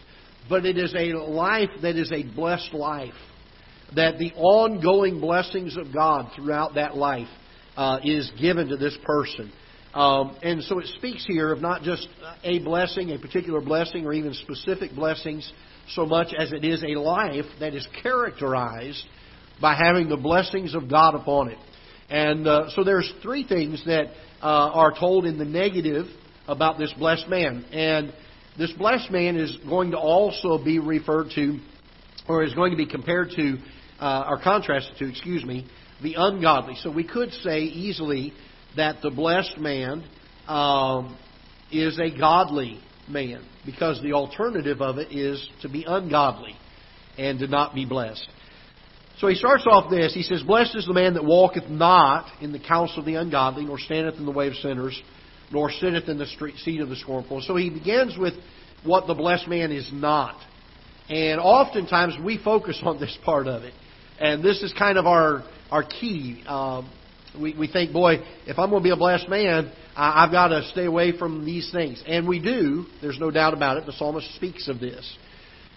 but 0.47 0.65
it 0.65 0.77
is 0.77 0.93
a 0.95 1.13
life 1.13 1.69
that 1.81 1.95
is 1.95 2.11
a 2.11 2.23
blessed 2.35 2.73
life. 2.73 3.13
That 3.95 4.19
the 4.19 4.31
ongoing 4.33 5.19
blessings 5.19 5.75
of 5.77 5.93
God 5.93 6.31
throughout 6.35 6.75
that 6.75 6.95
life 6.95 7.27
uh, 7.77 7.99
is 8.03 8.31
given 8.39 8.67
to 8.69 8.77
this 8.77 8.97
person. 9.03 9.51
Um, 9.95 10.35
and 10.43 10.61
so 10.63 10.79
it 10.79 10.87
speaks 10.97 11.25
here 11.25 11.53
of 11.53 11.61
not 11.61 11.81
just 11.81 12.07
a 12.43 12.59
blessing, 12.59 13.11
a 13.11 13.17
particular 13.17 13.61
blessing, 13.61 14.05
or 14.05 14.11
even 14.11 14.33
specific 14.33 14.93
blessings, 14.93 15.51
so 15.89 16.05
much 16.05 16.33
as 16.37 16.51
it 16.51 16.65
is 16.65 16.83
a 16.83 16.99
life 16.99 17.45
that 17.61 17.73
is 17.73 17.87
characterized 18.03 19.03
by 19.61 19.73
having 19.73 20.09
the 20.09 20.17
blessings 20.17 20.75
of 20.75 20.89
God 20.89 21.15
upon 21.15 21.49
it. 21.49 21.57
And 22.09 22.45
uh, 22.45 22.69
so 22.71 22.83
there's 22.83 23.11
three 23.23 23.47
things 23.47 23.83
that 23.85 24.07
uh, 24.41 24.45
are 24.45 24.91
told 24.91 25.25
in 25.25 25.37
the 25.37 25.45
negative 25.45 26.07
about 26.45 26.77
this 26.77 26.93
blessed 26.97 27.29
man. 27.29 27.63
And 27.71 28.13
this 28.57 28.73
blessed 28.73 29.11
man 29.11 29.37
is 29.37 29.57
going 29.67 29.91
to 29.91 29.97
also 29.97 30.61
be 30.61 30.79
referred 30.79 31.29
to, 31.35 31.59
or 32.27 32.43
is 32.43 32.53
going 32.53 32.71
to 32.71 32.77
be 32.77 32.85
compared 32.85 33.29
to, 33.37 33.57
uh, 34.01 34.25
or 34.27 34.41
contrasted 34.43 34.97
to, 34.97 35.09
excuse 35.09 35.45
me, 35.45 35.67
the 36.03 36.15
ungodly. 36.17 36.75
So 36.81 36.91
we 36.91 37.07
could 37.07 37.31
say 37.31 37.61
easily 37.61 38.33
that 38.75 39.01
the 39.01 39.09
blessed 39.09 39.57
man 39.57 40.03
um, 40.47 41.17
is 41.71 41.99
a 41.99 42.15
godly 42.17 42.79
man 43.07 43.45
because 43.65 44.01
the 44.01 44.13
alternative 44.13 44.81
of 44.81 44.97
it 44.97 45.11
is 45.11 45.49
to 45.61 45.69
be 45.69 45.85
ungodly 45.87 46.55
and 47.17 47.39
to 47.39 47.47
not 47.47 47.73
be 47.73 47.85
blessed. 47.85 48.27
So 49.19 49.27
he 49.27 49.35
starts 49.35 49.65
off 49.65 49.89
this. 49.89 50.13
He 50.13 50.23
says, 50.23 50.43
Blessed 50.43 50.75
is 50.75 50.85
the 50.85 50.93
man 50.93 51.13
that 51.13 51.23
walketh 51.23 51.69
not 51.69 52.27
in 52.41 52.51
the 52.51 52.59
counsel 52.59 52.99
of 52.99 53.05
the 53.05 53.15
ungodly, 53.15 53.63
nor 53.65 53.79
standeth 53.79 54.15
in 54.15 54.25
the 54.25 54.31
way 54.31 54.47
of 54.47 54.55
sinners, 54.55 55.01
nor 55.51 55.71
sitteth 55.71 56.09
in 56.09 56.17
the 56.17 56.25
seat 56.63 56.81
of 56.81 56.89
the 56.89 56.97
scornful. 56.97 57.41
So 57.41 57.55
he 57.55 57.69
begins 57.69 58.17
with 58.17 58.33
what 58.83 59.07
the 59.07 59.13
blessed 59.13 59.47
man 59.47 59.71
is 59.71 59.89
not. 59.93 60.35
And 61.09 61.39
oftentimes 61.39 62.15
we 62.23 62.37
focus 62.43 62.79
on 62.83 62.99
this 62.99 63.17
part 63.23 63.47
of 63.47 63.63
it. 63.63 63.73
And 64.19 64.43
this 64.43 64.61
is 64.63 64.73
kind 64.77 64.97
of 64.97 65.05
our, 65.05 65.43
our 65.71 65.83
key. 65.83 66.43
Um, 66.45 66.89
we, 67.39 67.55
we 67.57 67.67
think, 67.67 67.93
boy, 67.93 68.15
if 68.45 68.59
I'm 68.59 68.69
going 68.69 68.81
to 68.81 68.87
be 68.87 68.91
a 68.91 68.97
blessed 68.97 69.29
man, 69.29 69.71
I, 69.95 70.23
I've 70.23 70.31
got 70.31 70.49
to 70.49 70.63
stay 70.71 70.85
away 70.85 71.17
from 71.17 71.45
these 71.45 71.71
things. 71.71 72.03
And 72.07 72.27
we 72.27 72.39
do. 72.39 72.85
There's 73.01 73.19
no 73.19 73.31
doubt 73.31 73.53
about 73.53 73.77
it. 73.77 73.85
The 73.85 73.93
psalmist 73.93 74.35
speaks 74.35 74.67
of 74.67 74.79
this. 74.79 75.17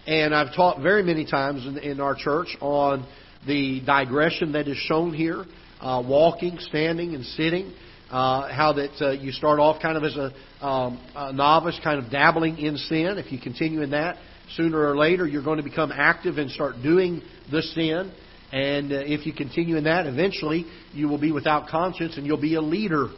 And 0.07 0.35
I've 0.35 0.55
taught 0.55 0.81
very 0.83 1.03
many 1.03 1.27
times 1.27 1.67
in, 1.67 1.79
in 1.79 2.01
our 2.01 2.15
church 2.15 2.57
on 2.61 3.07
the 3.47 3.83
digression 3.85 4.53
that 4.53 4.69
is 4.69 4.77
shown 4.79 5.13
here 5.13 5.45
uh, 5.81 6.03
walking, 6.07 6.59
standing, 6.61 7.15
and 7.15 7.25
sitting. 7.25 7.73
Uh, 8.11 8.51
how 8.51 8.73
that 8.73 8.91
uh, 9.03 9.11
you 9.11 9.33
start 9.33 9.61
off 9.61 9.83
kind 9.83 9.99
of 9.99 10.03
as 10.03 10.17
a, 10.17 10.67
um, 10.67 10.99
a 11.15 11.31
novice, 11.31 11.79
kind 11.85 12.03
of 12.03 12.11
dabbling 12.11 12.57
in 12.57 12.79
sin. 12.79 13.19
If 13.19 13.31
you 13.31 13.39
continue 13.39 13.83
in 13.83 13.91
that, 13.91 14.17
sooner 14.55 14.81
or 14.81 14.97
later 14.97 15.27
you're 15.27 15.45
going 15.45 15.59
to 15.59 15.63
become 15.63 15.93
active 15.93 16.39
and 16.39 16.51
start 16.51 16.77
doing 16.83 17.21
the 17.51 17.61
sin. 17.61 18.11
And 18.53 18.93
uh, 18.93 18.97
if 19.05 19.27
you 19.27 19.33
continue 19.33 19.77
in 19.77 19.85
that, 19.85 20.07
eventually 20.07 20.67
you 20.93 21.09
will 21.09 21.19
be 21.19 21.33
without 21.33 21.69
conscience 21.69 22.17
and 22.17 22.27
you'll 22.27 22.41
be 22.41 22.55
a 22.55 22.63
leader 22.63 23.09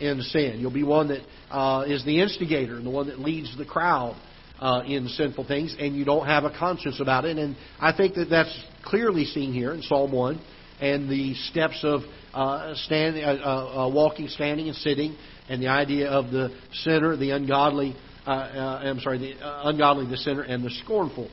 in 0.00 0.20
sin. 0.22 0.58
You'll 0.58 0.72
be 0.72 0.82
one 0.82 1.08
that 1.08 1.20
uh, 1.50 1.84
is 1.86 2.04
the 2.04 2.20
instigator 2.20 2.76
and 2.76 2.86
the 2.86 2.90
one 2.90 3.06
that 3.08 3.20
leads 3.20 3.56
the 3.56 3.64
crowd 3.64 4.16
uh, 4.58 4.82
in 4.86 5.08
sinful 5.08 5.46
things, 5.46 5.74
and 5.78 5.96
you 5.96 6.04
don't 6.04 6.26
have 6.26 6.44
a 6.44 6.50
conscience 6.50 7.00
about 7.00 7.24
it. 7.24 7.38
And 7.38 7.56
I 7.80 7.96
think 7.96 8.14
that 8.14 8.28
that's 8.28 8.64
clearly 8.84 9.24
seen 9.24 9.52
here 9.52 9.72
in 9.72 9.82
Psalm 9.82 10.12
1 10.12 10.40
and 10.80 11.08
the 11.08 11.34
steps 11.34 11.80
of 11.82 12.02
uh, 12.34 12.74
standing, 12.74 13.24
uh, 13.24 13.28
uh, 13.28 13.90
walking, 13.92 14.28
standing, 14.28 14.68
and 14.68 14.76
sitting, 14.76 15.16
and 15.48 15.62
the 15.62 15.68
idea 15.68 16.08
of 16.08 16.30
the 16.30 16.56
sinner, 16.72 17.16
the 17.16 17.30
ungodly. 17.30 17.96
I'm 18.26 19.00
sorry, 19.00 19.18
the 19.18 19.68
ungodly, 19.68 20.06
the 20.06 20.16
sinner, 20.16 20.42
and 20.42 20.64
the 20.64 20.70
scornful. 20.84 21.28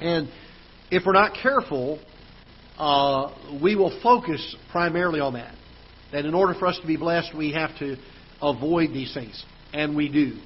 And 0.00 0.28
if 0.90 1.04
we're 1.04 1.12
not 1.12 1.34
careful, 1.34 1.98
uh, 2.78 3.58
we 3.62 3.76
will 3.76 3.98
focus 4.02 4.56
primarily 4.70 5.20
on 5.20 5.34
that. 5.34 5.54
That 6.12 6.24
in 6.24 6.34
order 6.34 6.54
for 6.54 6.66
us 6.66 6.78
to 6.80 6.86
be 6.86 6.96
blessed, 6.96 7.36
we 7.36 7.52
have 7.52 7.76
to 7.78 7.96
avoid 8.40 8.90
these 8.90 9.12
things. 9.12 9.42
And 9.72 9.96
we 9.96 10.08
do. 10.08 10.38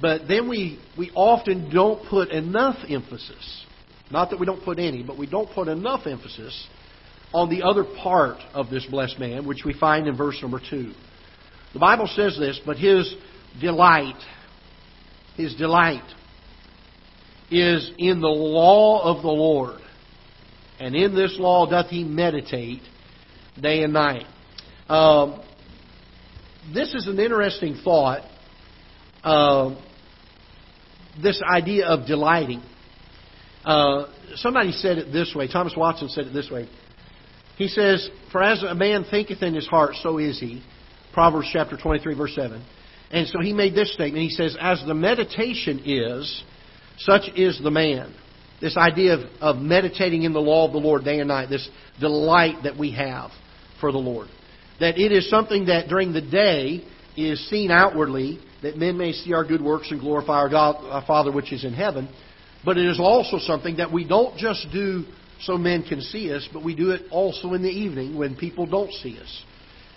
But 0.00 0.28
then 0.28 0.48
we, 0.48 0.78
we 0.96 1.10
often 1.14 1.70
don't 1.72 2.06
put 2.08 2.30
enough 2.30 2.76
emphasis, 2.88 3.64
not 4.10 4.30
that 4.30 4.38
we 4.38 4.46
don't 4.46 4.62
put 4.62 4.78
any, 4.78 5.02
but 5.02 5.16
we 5.18 5.26
don't 5.26 5.50
put 5.50 5.68
enough 5.68 6.06
emphasis 6.06 6.66
on 7.32 7.48
the 7.48 7.62
other 7.62 7.84
part 7.84 8.38
of 8.54 8.70
this 8.70 8.86
blessed 8.86 9.18
man, 9.18 9.46
which 9.46 9.64
we 9.64 9.72
find 9.72 10.06
in 10.06 10.16
verse 10.16 10.38
number 10.42 10.60
2. 10.60 10.92
The 11.72 11.78
Bible 11.78 12.08
says 12.14 12.36
this, 12.38 12.60
but 12.64 12.76
his 12.76 13.14
delight, 13.60 14.22
his 15.36 15.54
delight 15.54 16.04
is 17.50 17.90
in 17.98 18.20
the 18.20 18.28
law 18.28 19.02
of 19.02 19.22
the 19.22 19.28
Lord 19.28 19.80
and 20.78 20.94
in 20.94 21.14
this 21.14 21.36
law 21.38 21.68
doth 21.68 21.86
he 21.86 22.04
meditate 22.04 22.82
day 23.60 23.82
and 23.82 23.92
night. 23.92 24.26
Um, 24.88 25.42
this 26.74 26.94
is 26.94 27.06
an 27.06 27.18
interesting 27.18 27.80
thought. 27.82 28.22
Uh, 29.22 29.74
this 31.22 31.42
idea 31.42 31.86
of 31.86 32.06
delighting. 32.06 32.62
Uh, 33.64 34.06
somebody 34.36 34.72
said 34.72 34.98
it 34.98 35.12
this 35.12 35.34
way. 35.34 35.48
Thomas 35.48 35.74
Watson 35.76 36.08
said 36.08 36.26
it 36.26 36.32
this 36.32 36.50
way. 36.50 36.68
He 37.56 37.68
says, 37.68 38.08
For 38.30 38.42
as 38.42 38.62
a 38.62 38.74
man 38.74 39.04
thinketh 39.10 39.42
in 39.42 39.54
his 39.54 39.66
heart, 39.66 39.94
so 40.02 40.18
is 40.18 40.38
he. 40.38 40.62
Proverbs 41.12 41.48
chapter 41.52 41.76
23, 41.76 42.14
verse 42.14 42.34
7. 42.34 42.62
And 43.10 43.26
so 43.28 43.40
he 43.40 43.52
made 43.52 43.74
this 43.74 43.92
statement. 43.94 44.22
He 44.22 44.30
says, 44.30 44.56
As 44.60 44.82
the 44.86 44.94
meditation 44.94 45.82
is, 45.84 46.44
such 46.98 47.22
is 47.34 47.60
the 47.62 47.70
man. 47.70 48.14
This 48.60 48.76
idea 48.76 49.14
of, 49.14 49.20
of 49.40 49.56
meditating 49.56 50.22
in 50.22 50.32
the 50.32 50.40
law 50.40 50.66
of 50.66 50.72
the 50.72 50.78
Lord 50.78 51.04
day 51.04 51.18
and 51.20 51.28
night, 51.28 51.50
this 51.50 51.68
delight 52.00 52.62
that 52.64 52.78
we 52.78 52.92
have 52.92 53.30
for 53.80 53.92
the 53.92 53.98
Lord. 53.98 54.28
That 54.80 54.98
it 54.98 55.12
is 55.12 55.28
something 55.28 55.66
that 55.66 55.88
during 55.88 56.12
the 56.12 56.22
day 56.22 56.84
is 57.16 57.48
seen 57.50 57.70
outwardly, 57.70 58.40
that 58.62 58.76
men 58.76 58.96
may 58.96 59.12
see 59.12 59.32
our 59.34 59.44
good 59.44 59.62
works 59.62 59.90
and 59.90 60.00
glorify 60.00 60.34
our, 60.34 60.48
God, 60.48 60.76
our 60.84 61.04
Father 61.06 61.30
which 61.30 61.52
is 61.52 61.64
in 61.64 61.74
heaven. 61.74 62.08
But 62.64 62.78
it 62.78 62.86
is 62.86 62.98
also 62.98 63.38
something 63.38 63.76
that 63.76 63.92
we 63.92 64.06
don't 64.06 64.36
just 64.38 64.66
do 64.72 65.04
so 65.40 65.58
men 65.58 65.82
can 65.82 66.00
see 66.00 66.32
us, 66.32 66.48
but 66.50 66.64
we 66.64 66.74
do 66.74 66.92
it 66.92 67.02
also 67.10 67.52
in 67.52 67.62
the 67.62 67.68
evening 67.68 68.16
when 68.16 68.36
people 68.36 68.66
don't 68.66 68.92
see 68.92 69.18
us. 69.20 69.44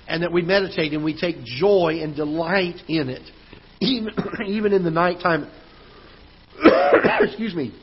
And 0.07 0.23
that 0.23 0.33
we 0.33 0.41
meditate 0.41 0.91
and 0.91 1.03
we 1.03 1.19
take 1.19 1.43
joy 1.43 1.99
and 2.01 2.15
delight 2.15 2.75
in 2.89 3.09
it, 3.09 3.21
even, 3.79 4.09
even 4.47 4.73
in 4.73 4.83
the 4.83 4.91
nighttime. 4.91 5.49
excuse 7.21 7.55
me 7.55 7.73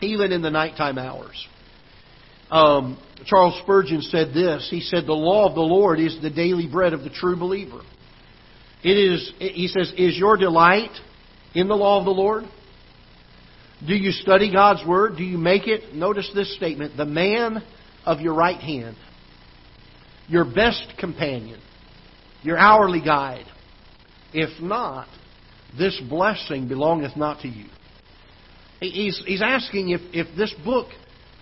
even 0.00 0.32
in 0.32 0.42
the 0.42 0.50
nighttime 0.50 0.98
hours. 0.98 1.46
Um, 2.50 2.98
Charles 3.26 3.58
Spurgeon 3.62 4.00
said 4.02 4.32
this. 4.32 4.68
He 4.70 4.80
said, 4.80 5.06
The 5.06 5.12
law 5.12 5.48
of 5.48 5.54
the 5.54 5.60
Lord 5.60 6.00
is 6.00 6.20
the 6.22 6.30
daily 6.30 6.66
bread 6.66 6.92
of 6.92 7.02
the 7.02 7.10
true 7.10 7.36
believer. 7.36 7.80
It 8.82 8.90
is, 8.90 9.32
he 9.38 9.68
says, 9.68 9.92
is 9.96 10.16
your 10.16 10.36
delight 10.36 10.92
in 11.54 11.66
the 11.68 11.74
law 11.74 11.98
of 11.98 12.04
the 12.04 12.12
Lord? 12.12 12.44
Do 13.86 13.94
you 13.94 14.12
study 14.12 14.52
God's 14.52 14.86
Word? 14.86 15.16
Do 15.16 15.24
you 15.24 15.38
make 15.38 15.66
it, 15.66 15.94
notice 15.94 16.30
this 16.34 16.54
statement, 16.56 16.96
the 16.96 17.04
man 17.04 17.62
of 18.04 18.20
your 18.20 18.34
right 18.34 18.60
hand, 18.60 18.96
your 20.28 20.44
best 20.44 20.94
companion, 20.98 21.60
your 22.42 22.56
hourly 22.56 23.00
guide? 23.00 23.46
If 24.32 24.60
not, 24.62 25.08
this 25.76 26.00
blessing 26.08 26.68
belongeth 26.68 27.16
not 27.16 27.40
to 27.40 27.48
you. 27.48 27.66
He's, 28.80 29.20
he's 29.26 29.42
asking 29.42 29.90
if, 29.90 30.00
if 30.12 30.36
this 30.36 30.54
book, 30.64 30.88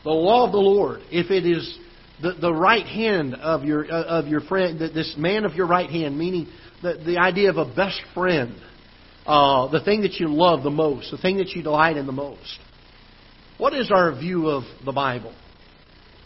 the 0.04 0.10
law 0.10 0.46
of 0.46 0.52
the 0.52 0.58
Lord, 0.58 1.00
if 1.10 1.30
it 1.30 1.44
is 1.44 1.78
the, 2.22 2.32
the 2.40 2.52
right 2.52 2.86
hand 2.86 3.34
of 3.34 3.64
your, 3.64 3.84
uh, 3.84 4.04
of 4.04 4.26
your 4.26 4.40
friend, 4.40 4.78
this 4.78 5.14
man 5.18 5.44
of 5.44 5.54
your 5.54 5.66
right 5.66 5.90
hand, 5.90 6.18
meaning 6.18 6.48
the, 6.82 7.02
the 7.04 7.18
idea 7.18 7.50
of 7.50 7.58
a 7.58 7.66
best 7.74 8.00
friend, 8.14 8.56
uh, 9.26 9.68
the 9.68 9.80
thing 9.84 10.02
that 10.02 10.14
you 10.14 10.28
love 10.28 10.62
the 10.62 10.70
most, 10.70 11.10
the 11.10 11.18
thing 11.18 11.38
that 11.38 11.50
you 11.50 11.62
delight 11.62 11.96
in 11.96 12.06
the 12.06 12.12
most. 12.12 12.58
What 13.58 13.74
is 13.74 13.90
our 13.90 14.18
view 14.18 14.48
of 14.48 14.64
the 14.84 14.92
Bible? 14.92 15.34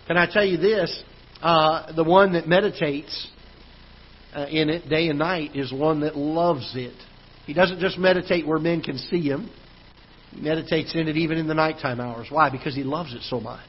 Can 0.06 0.16
I 0.16 0.26
tell 0.30 0.44
you 0.44 0.58
this? 0.58 1.02
Uh, 1.40 1.92
the 1.94 2.04
one 2.04 2.34
that 2.34 2.46
meditates 2.46 3.28
uh, 4.34 4.46
in 4.50 4.68
it 4.68 4.88
day 4.88 5.08
and 5.08 5.18
night 5.18 5.56
is 5.56 5.72
one 5.72 6.00
that 6.00 6.16
loves 6.16 6.72
it. 6.76 6.94
He 7.46 7.54
doesn't 7.54 7.80
just 7.80 7.98
meditate 7.98 8.46
where 8.46 8.58
men 8.58 8.82
can 8.82 8.98
see 8.98 9.22
him. 9.22 9.50
He 10.32 10.40
meditates 10.40 10.94
in 10.94 11.08
it 11.08 11.16
even 11.16 11.38
in 11.38 11.46
the 11.46 11.54
nighttime 11.54 12.00
hours. 12.00 12.28
Why? 12.30 12.50
Because 12.50 12.74
he 12.74 12.82
loves 12.82 13.14
it 13.14 13.22
so 13.22 13.40
much. 13.40 13.60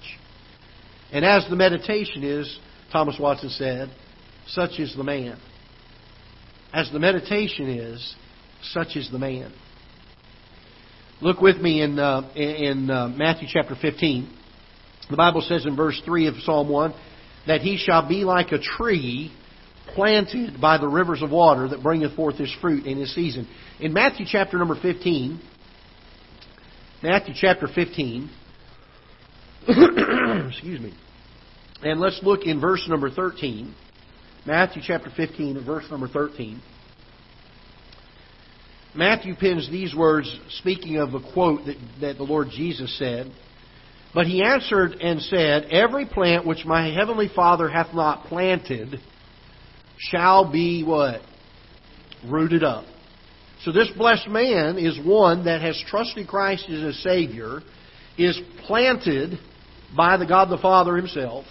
And 1.11 1.25
as 1.25 1.45
the 1.49 1.55
meditation 1.55 2.23
is, 2.23 2.59
Thomas 2.91 3.17
Watson 3.19 3.49
said, 3.49 3.89
such 4.47 4.79
is 4.79 4.95
the 4.95 5.03
man. 5.03 5.39
as 6.73 6.89
the 6.91 6.99
meditation 6.99 7.69
is, 7.69 8.15
such 8.63 8.95
is 8.95 9.09
the 9.11 9.19
man. 9.19 9.51
Look 11.21 11.41
with 11.41 11.57
me 11.57 11.81
in, 11.81 11.99
uh, 11.99 12.31
in 12.35 12.89
uh, 12.89 13.09
Matthew 13.09 13.47
chapter 13.51 13.75
15. 13.79 14.37
The 15.09 15.17
Bible 15.17 15.41
says 15.41 15.65
in 15.65 15.75
verse 15.75 16.01
3 16.05 16.27
of 16.27 16.35
Psalm 16.43 16.69
1 16.69 16.93
that 17.47 17.61
he 17.61 17.77
shall 17.77 18.07
be 18.07 18.23
like 18.23 18.51
a 18.51 18.59
tree 18.59 19.31
planted 19.93 20.59
by 20.61 20.77
the 20.77 20.87
rivers 20.87 21.21
of 21.21 21.31
water 21.31 21.67
that 21.67 21.83
bringeth 21.83 22.15
forth 22.15 22.37
his 22.37 22.53
fruit 22.61 22.85
in 22.85 22.97
his 22.97 23.13
season. 23.13 23.47
In 23.79 23.93
Matthew 23.93 24.25
chapter 24.27 24.57
number 24.57 24.75
15, 24.81 25.41
Matthew 27.03 27.33
chapter 27.35 27.67
15, 27.67 28.29
excuse 30.47 30.79
me, 30.79 30.93
and 31.81 31.99
let's 31.99 32.19
look 32.21 32.41
in 32.45 32.61
verse 32.61 32.85
number 32.87 33.09
13. 33.09 33.73
Matthew 34.45 34.83
chapter 34.85 35.09
15 35.15 35.57
and 35.57 35.65
verse 35.65 35.85
number 35.89 36.07
13. 36.07 36.61
Matthew 38.93 39.35
pins 39.35 39.67
these 39.71 39.95
words 39.95 40.31
speaking 40.59 40.97
of 40.97 41.15
a 41.15 41.33
quote 41.33 41.65
that, 41.65 41.77
that 42.01 42.17
the 42.17 42.23
Lord 42.23 42.49
Jesus 42.51 42.95
said. 42.99 43.31
But 44.13 44.27
he 44.27 44.43
answered 44.43 44.91
and 44.93 45.21
said, 45.21 45.69
Every 45.71 46.05
plant 46.05 46.45
which 46.45 46.65
my 46.65 46.93
heavenly 46.93 47.29
Father 47.33 47.67
hath 47.67 47.95
not 47.95 48.25
planted 48.25 48.99
shall 49.97 50.51
be 50.51 50.83
what? 50.83 51.21
Rooted 52.27 52.63
up. 52.63 52.85
So 53.63 53.71
this 53.71 53.89
blessed 53.95 54.27
man 54.27 54.77
is 54.77 54.99
one 54.99 55.45
that 55.45 55.61
has 55.61 55.81
trusted 55.87 56.27
Christ 56.27 56.67
as 56.67 56.81
a 56.81 56.93
Savior, 56.93 57.61
is 58.17 58.39
planted 58.65 59.37
by 59.95 60.17
the 60.17 60.25
God 60.25 60.49
the 60.49 60.57
Father 60.57 60.95
Himself. 60.95 61.45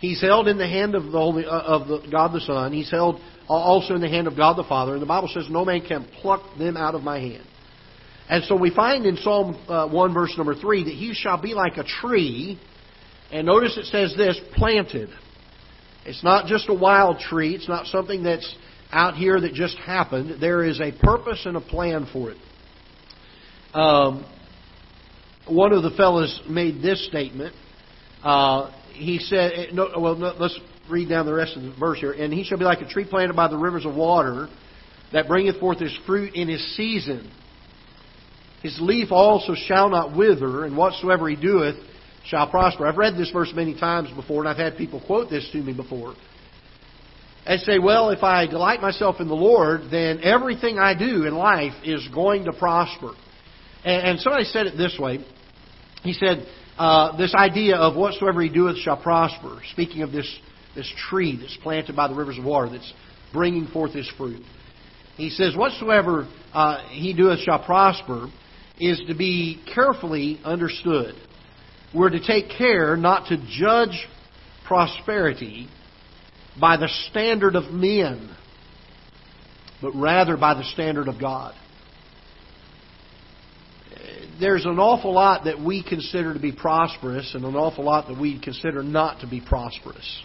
He's 0.00 0.22
held 0.22 0.48
in 0.48 0.56
the 0.56 0.66
hand 0.66 0.94
of 0.94 1.04
the 1.04 1.10
Holy, 1.10 1.44
uh, 1.44 1.50
of 1.50 1.88
the 1.88 2.08
God 2.10 2.32
the 2.32 2.40
Son. 2.40 2.72
He's 2.72 2.90
held 2.90 3.20
also 3.46 3.94
in 3.94 4.00
the 4.00 4.08
hand 4.08 4.26
of 4.26 4.36
God 4.36 4.56
the 4.56 4.64
Father. 4.64 4.92
And 4.94 5.02
the 5.02 5.06
Bible 5.06 5.28
says, 5.28 5.50
"No 5.50 5.64
man 5.64 5.82
can 5.82 6.04
pluck 6.22 6.42
them 6.58 6.78
out 6.78 6.94
of 6.94 7.02
my 7.02 7.18
hand." 7.18 7.44
And 8.30 8.44
so 8.44 8.56
we 8.56 8.70
find 8.70 9.04
in 9.06 9.16
Psalm 9.16 9.58
uh, 9.68 9.88
1, 9.88 10.14
verse 10.14 10.32
number 10.36 10.54
3, 10.54 10.84
that 10.84 10.94
he 10.94 11.12
shall 11.14 11.36
be 11.36 11.52
like 11.52 11.78
a 11.78 11.84
tree. 11.84 12.60
And 13.32 13.44
notice 13.46 13.76
it 13.76 13.86
says 13.86 14.14
this 14.16 14.40
planted. 14.54 15.10
It's 16.06 16.22
not 16.22 16.46
just 16.46 16.68
a 16.68 16.74
wild 16.74 17.18
tree, 17.18 17.54
it's 17.54 17.68
not 17.68 17.86
something 17.86 18.22
that's 18.22 18.54
out 18.92 19.14
here 19.14 19.40
that 19.40 19.54
just 19.54 19.76
happened. 19.78 20.40
There 20.40 20.64
is 20.64 20.80
a 20.80 20.92
purpose 20.92 21.42
and 21.44 21.56
a 21.56 21.60
plan 21.60 22.08
for 22.12 22.30
it. 22.30 22.38
Um, 23.74 24.24
one 25.46 25.72
of 25.72 25.82
the 25.82 25.90
fellows 25.90 26.40
made 26.48 26.82
this 26.82 27.06
statement. 27.06 27.54
Uh, 28.22 28.72
he 28.92 29.18
said, 29.18 29.52
eh, 29.54 29.66
no, 29.72 29.90
well, 29.98 30.16
no, 30.16 30.34
let's 30.38 30.58
read 30.90 31.08
down 31.08 31.26
the 31.26 31.32
rest 31.32 31.56
of 31.56 31.62
the 31.62 31.74
verse 31.78 31.98
here. 31.98 32.12
And 32.12 32.32
he 32.32 32.44
shall 32.44 32.58
be 32.58 32.64
like 32.64 32.80
a 32.80 32.88
tree 32.88 33.06
planted 33.08 33.34
by 33.34 33.48
the 33.48 33.56
rivers 33.56 33.86
of 33.86 33.94
water 33.94 34.48
that 35.12 35.28
bringeth 35.28 35.58
forth 35.58 35.78
his 35.78 35.96
fruit 36.06 36.34
in 36.34 36.48
his 36.48 36.76
season. 36.76 37.30
His 38.62 38.76
leaf 38.80 39.08
also 39.10 39.54
shall 39.54 39.88
not 39.88 40.16
wither, 40.16 40.64
and 40.64 40.76
whatsoever 40.76 41.28
he 41.28 41.36
doeth 41.36 41.76
shall 42.24 42.48
prosper. 42.50 42.86
I've 42.86 42.98
read 42.98 43.16
this 43.16 43.30
verse 43.30 43.52
many 43.54 43.78
times 43.78 44.10
before, 44.14 44.40
and 44.40 44.48
I've 44.48 44.58
had 44.58 44.76
people 44.76 45.00
quote 45.06 45.30
this 45.30 45.48
to 45.52 45.58
me 45.58 45.72
before. 45.72 46.14
And 47.50 47.60
say, 47.62 47.80
well, 47.80 48.10
if 48.10 48.22
I 48.22 48.46
delight 48.46 48.80
myself 48.80 49.16
in 49.18 49.26
the 49.26 49.34
Lord, 49.34 49.90
then 49.90 50.20
everything 50.22 50.78
I 50.78 50.96
do 50.96 51.24
in 51.24 51.34
life 51.34 51.72
is 51.82 52.06
going 52.14 52.44
to 52.44 52.52
prosper. 52.52 53.10
And, 53.84 54.06
and 54.06 54.20
somebody 54.20 54.44
said 54.44 54.68
it 54.68 54.76
this 54.76 54.96
way. 54.96 55.18
He 56.04 56.12
said, 56.12 56.46
uh, 56.78 57.16
this 57.16 57.34
idea 57.34 57.74
of 57.74 57.96
whatsoever 57.96 58.40
he 58.40 58.50
doeth 58.50 58.76
shall 58.76 58.96
prosper, 58.96 59.62
speaking 59.72 60.02
of 60.02 60.12
this, 60.12 60.32
this 60.76 60.88
tree 61.08 61.38
that's 61.40 61.56
planted 61.60 61.96
by 61.96 62.06
the 62.06 62.14
rivers 62.14 62.38
of 62.38 62.44
water 62.44 62.70
that's 62.70 62.92
bringing 63.32 63.66
forth 63.66 63.94
his 63.94 64.08
fruit. 64.16 64.44
He 65.16 65.30
says, 65.30 65.56
whatsoever 65.56 66.28
uh, 66.52 66.88
he 66.90 67.14
doeth 67.14 67.40
shall 67.40 67.64
prosper 67.64 68.28
is 68.78 69.02
to 69.08 69.14
be 69.16 69.60
carefully 69.74 70.38
understood. 70.44 71.16
We're 71.92 72.10
to 72.10 72.24
take 72.24 72.44
care 72.56 72.96
not 72.96 73.26
to 73.30 73.38
judge 73.58 74.06
prosperity 74.68 75.68
by 76.58 76.76
the 76.76 76.88
standard 77.10 77.56
of 77.56 77.72
men, 77.72 78.34
but 79.82 79.92
rather 79.94 80.36
by 80.36 80.54
the 80.54 80.64
standard 80.64 81.08
of 81.08 81.20
God. 81.20 81.54
There's 84.40 84.64
an 84.64 84.78
awful 84.78 85.12
lot 85.12 85.44
that 85.44 85.60
we 85.60 85.82
consider 85.82 86.32
to 86.32 86.40
be 86.40 86.52
prosperous 86.52 87.34
and 87.34 87.44
an 87.44 87.56
awful 87.56 87.84
lot 87.84 88.08
that 88.08 88.18
we 88.18 88.40
consider 88.40 88.82
not 88.82 89.20
to 89.20 89.26
be 89.26 89.40
prosperous. 89.40 90.22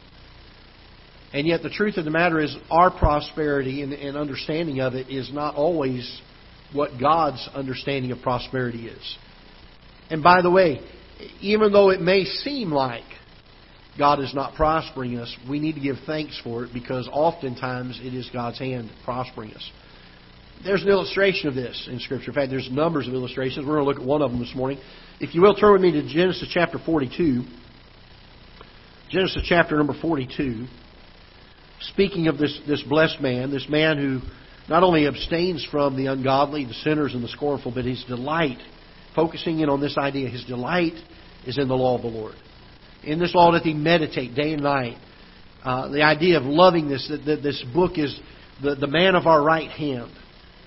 And 1.34 1.46
yet, 1.46 1.64
the 1.64 1.70
truth 1.70 1.98
of 1.98 2.06
the 2.06 2.12
matter 2.12 2.40
is, 2.40 2.56
our 2.72 2.90
prosperity 2.90 3.82
and, 3.82 3.92
and 3.92 4.16
understanding 4.16 4.80
of 4.80 4.94
it 4.94 5.10
is 5.10 5.34
not 5.34 5.56
always 5.56 6.22
what 6.72 6.92
God's 7.00 7.50
understanding 7.54 8.12
of 8.12 8.22
prosperity 8.22 8.88
is. 8.88 9.18
And 10.10 10.24
by 10.24 10.42
the 10.42 10.50
way, 10.50 10.80
even 11.42 11.74
though 11.74 11.90
it 11.90 12.00
may 12.00 12.24
seem 12.24 12.72
like 12.72 13.04
God 13.98 14.20
is 14.20 14.34
not 14.34 14.56
prospering 14.56 15.18
us, 15.18 15.34
we 15.50 15.60
need 15.60 15.76
to 15.76 15.82
give 15.82 15.96
thanks 16.06 16.40
for 16.44 16.66
it 16.66 16.74
because 16.74 17.08
oftentimes 17.12 18.00
it 18.04 18.14
is 18.14 18.30
God's 18.34 18.60
hand 18.60 18.92
prospering 19.06 19.54
us. 19.54 19.72
There's 20.64 20.84
an 20.84 20.90
illustration 20.90 21.48
of 21.48 21.56
this 21.56 21.88
in 21.90 22.00
Scripture. 22.00 22.32
In 22.32 22.36
fact, 22.36 22.50
there's 22.50 22.70
numbers 22.72 23.08
of 23.08 23.14
illustrations. 23.14 23.66
We're 23.66 23.76
going 23.76 23.86
to 23.86 23.92
look 23.92 24.00
at 24.00 24.06
one 24.06 24.22
of 24.22 24.32
them 24.32 24.40
this 24.40 24.54
morning. 24.56 24.80
If 25.20 25.36
you 25.36 25.42
will, 25.42 25.56
turn 25.56 25.74
with 25.74 25.82
me 25.82 25.92
to 25.92 26.08
Genesis 26.08 26.50
chapter 26.52 26.80
42. 26.84 27.44
Genesis 29.10 29.44
chapter 29.48 29.78
number 29.78 29.94
42. 30.02 30.66
Speaking 31.82 32.28
of 32.28 32.38
this, 32.38 32.60
this 32.68 32.82
blessed 32.84 33.22
man, 33.22 33.52
this 33.52 33.68
man 33.70 33.98
who 33.98 34.22
not 34.68 34.84
only 34.84 35.08
abstains 35.08 35.66
from 35.70 35.96
the 35.96 36.08
ungodly, 36.08 36.66
the 36.66 36.74
sinners, 36.74 37.14
and 37.14 37.24
the 37.24 37.28
scornful, 37.28 37.72
but 37.74 37.86
his 37.86 38.04
delight, 38.06 38.58
focusing 39.16 39.60
in 39.60 39.70
on 39.70 39.80
this 39.80 39.98
idea, 39.98 40.30
his 40.30 40.44
delight 40.46 40.96
is 41.46 41.58
in 41.58 41.68
the 41.68 41.76
law 41.76 41.96
of 41.96 42.02
the 42.02 42.08
Lord. 42.08 42.36
In 43.06 43.20
this 43.20 43.36
law 43.36 43.52
that 43.52 43.64
he 43.64 43.74
meditate 43.74 44.36
day 44.36 44.54
and 44.54 44.64
night. 44.64 44.98
Uh, 45.64 45.90
the 45.90 46.04
idea 46.04 46.38
of 46.38 46.44
loving 46.44 46.88
this, 46.90 47.08
that, 47.10 47.26
that 47.26 47.44
this 47.44 47.64
book 47.74 47.98
is 47.98 48.18
the, 48.62 48.76
the 48.76 48.88
man 48.88 49.16
of 49.16 49.26
our 49.28 49.44
right 49.44 49.70
hand. 49.70 50.12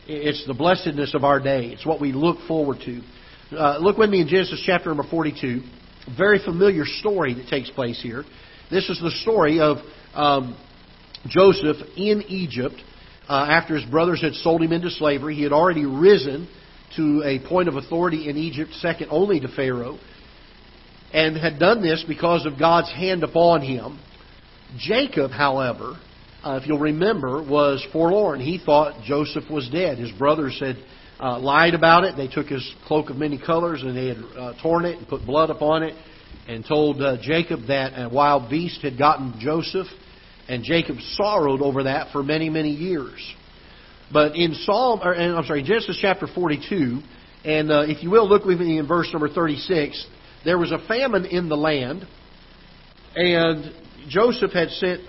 It's 0.07 0.47
the 0.47 0.55
blessedness 0.55 1.15
of 1.15 1.25
our 1.25 1.41
day. 1.41 1.67
It's 1.67 1.87
what 1.87 2.01
we 2.01 2.13
look 2.13 2.39
forward 2.49 2.79
to. 2.85 3.01
Uh, 3.57 3.79
look 3.79 3.97
with 3.97 4.11
me 4.11 4.21
in 4.21 4.29
Genesis 4.29 4.63
chapter 4.65 4.89
number 4.89 5.05
42. 5.09 5.63
A 6.07 6.17
very 6.17 6.39
familiar 6.43 6.85
story 6.85 7.35
that 7.35 7.49
takes 7.49 7.71
place 7.71 8.01
here. 8.03 8.25
This 8.71 8.89
is 8.89 9.01
the 9.01 9.11
story 9.23 9.61
of 9.61 9.79
um, 10.15 10.57
Joseph 11.27 11.77
in 11.97 12.23
Egypt 12.29 12.75
uh, 13.29 13.47
after 13.49 13.75
his 13.75 13.85
brothers 13.85 14.21
had 14.23 14.35
sold 14.35 14.63
him 14.63 14.73
into 14.73 14.91
slavery. 14.91 15.35
He 15.35 15.43
had 15.43 15.53
already 15.53 15.87
risen 15.87 16.49
to 16.97 17.23
a 17.25 17.39
point 17.47 17.69
of 17.69 17.77
authority 17.77 18.29
in 18.29 18.37
Egypt, 18.37 18.73
second 18.81 19.09
only 19.11 19.41
to 19.41 19.49
Pharaoh, 19.49 19.99
and 21.13 21.37
had 21.37 21.59
done 21.59 21.83
this 21.83 22.05
because 22.07 22.47
of 22.47 22.59
God's 22.59 22.91
hand 22.93 23.23
upon 23.23 23.63
him. 23.63 23.99
Jacob, 24.79 25.31
however, 25.31 25.99
uh, 26.45 26.59
if 26.61 26.69
you'll 26.69 26.79
remember, 26.79 27.43
was 27.43 27.87
forlorn. 27.93 28.41
He 28.41 28.59
thought 28.59 29.03
Joseph 29.05 29.45
was 29.51 29.69
dead. 29.71 29.99
His 29.99 30.13
brothers 30.13 30.59
had 30.61 30.77
uh, 31.19 31.39
lied 31.39 31.75
about 31.75 32.05
it. 32.05 32.17
They 32.17 32.29
took 32.29 32.47
his 32.47 32.75
cloak 32.87 33.11
of 33.11 33.17
many 33.17 33.39
colors 33.39 33.83
and 33.83 33.97
they 33.97 34.09
had 34.09 34.19
uh, 34.37 34.63
torn 34.63 34.85
it 34.85 34.99
and 34.99 35.09
put 35.09 35.25
blood 35.27 35.51
upon 35.51 35.83
it 35.83 35.95
and 36.47 36.65
told 36.65 37.03
uh, 37.03 37.17
Jacob 37.21 37.67
that 37.69 37.93
a 37.95 38.09
wild 38.09 38.51
beast 38.51 38.83
had 38.83 38.99
gotten 38.99 39.35
Joseph 39.41 39.87
and 40.49 40.65
Jacob 40.65 40.97
sorrowed 41.13 41.61
over 41.61 41.85
that 41.85 42.13
for 42.13 42.23
many, 42.23 42.49
many 42.49 42.71
years. 42.71 43.35
But 44.13 44.35
in 44.37 44.55
Psalm, 44.55 45.01
or, 45.03 45.15
I'm 45.15 45.45
sorry, 45.45 45.63
Genesis 45.63 45.99
chapter 46.01 46.27
42, 46.27 47.01
and 47.45 47.71
uh, 47.71 47.81
if 47.87 48.03
you 48.03 48.11
will, 48.11 48.27
look 48.27 48.45
with 48.45 48.59
me 48.59 48.79
in 48.79 48.87
verse 48.87 49.09
number 49.13 49.29
36. 49.29 50.07
There 50.49 50.57
was 50.57 50.73
a 50.73 50.79
famine 50.89 51.27
in 51.27 51.51
the 51.51 51.59
land, 51.59 52.09
and 53.15 53.71
Joseph 54.09 54.51
had 54.51 54.71
sent 54.71 55.03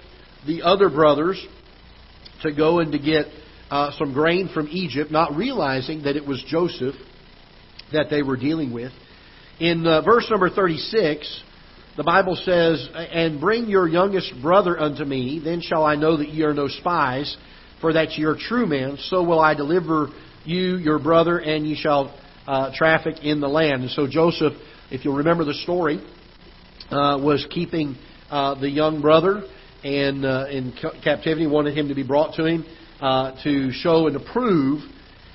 the 0.45 0.63
other 0.63 0.89
brothers 0.89 1.41
to 2.41 2.51
go 2.53 2.79
and 2.79 2.91
to 2.91 2.99
get 2.99 3.27
uh, 3.71 3.91
some 3.97 4.11
grain 4.11 4.49
from 4.53 4.67
Egypt, 4.69 5.11
not 5.11 5.37
realizing 5.37 6.03
that 6.03 6.17
it 6.17 6.27
was 6.27 6.43
Joseph 6.45 6.95
that 7.93 8.07
they 8.09 8.21
were 8.21 8.35
dealing 8.35 8.73
with. 8.73 8.91
In 9.61 9.87
uh, 9.87 10.01
verse 10.01 10.27
number 10.29 10.49
36, 10.49 11.43
the 11.95 12.03
Bible 12.03 12.35
says, 12.35 12.89
And 12.93 13.39
bring 13.39 13.69
your 13.69 13.87
youngest 13.87 14.33
brother 14.41 14.77
unto 14.77 15.05
me, 15.05 15.39
then 15.41 15.61
shall 15.61 15.85
I 15.85 15.95
know 15.95 16.17
that 16.17 16.27
ye 16.27 16.43
are 16.43 16.53
no 16.53 16.67
spies, 16.67 17.37
for 17.79 17.93
that 17.93 18.11
ye 18.17 18.25
are 18.25 18.35
true 18.35 18.65
men. 18.65 18.97
So 19.03 19.23
will 19.23 19.39
I 19.39 19.53
deliver 19.53 20.09
you, 20.43 20.75
your 20.75 20.99
brother, 20.99 21.39
and 21.39 21.65
ye 21.65 21.77
shall 21.77 22.13
uh, 22.45 22.73
traffic 22.75 23.23
in 23.23 23.39
the 23.39 23.47
land. 23.47 23.83
And 23.83 23.91
so 23.91 24.05
Joseph, 24.05 24.51
if 24.91 25.05
you'll 25.05 25.17
remember 25.17 25.45
the 25.45 25.53
story, 25.53 25.97
uh, 26.89 27.19
was 27.21 27.45
keeping 27.51 27.95
uh, 28.29 28.59
the 28.59 28.69
young 28.69 29.01
brother 29.01 29.43
and 29.83 30.25
uh, 30.25 30.47
in 30.49 30.73
captivity, 31.03 31.47
wanted 31.47 31.77
him 31.77 31.89
to 31.89 31.95
be 31.95 32.03
brought 32.03 32.35
to 32.35 32.45
him 32.45 32.65
uh, 32.99 33.41
to 33.43 33.71
show 33.71 34.07
and 34.07 34.19
to 34.19 34.31
prove 34.33 34.81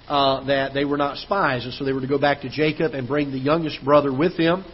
uh, 0.08 0.44
that 0.44 0.74
they 0.74 0.84
were 0.84 0.96
not 0.96 1.16
spies. 1.18 1.64
And 1.64 1.72
so 1.74 1.84
they 1.84 1.92
were 1.92 2.00
to 2.00 2.06
go 2.06 2.18
back 2.18 2.42
to 2.42 2.50
Jacob 2.50 2.92
and 2.92 3.08
bring 3.08 3.30
the 3.30 3.38
youngest 3.38 3.84
brother 3.84 4.12
with 4.12 4.36
them. 4.36 4.64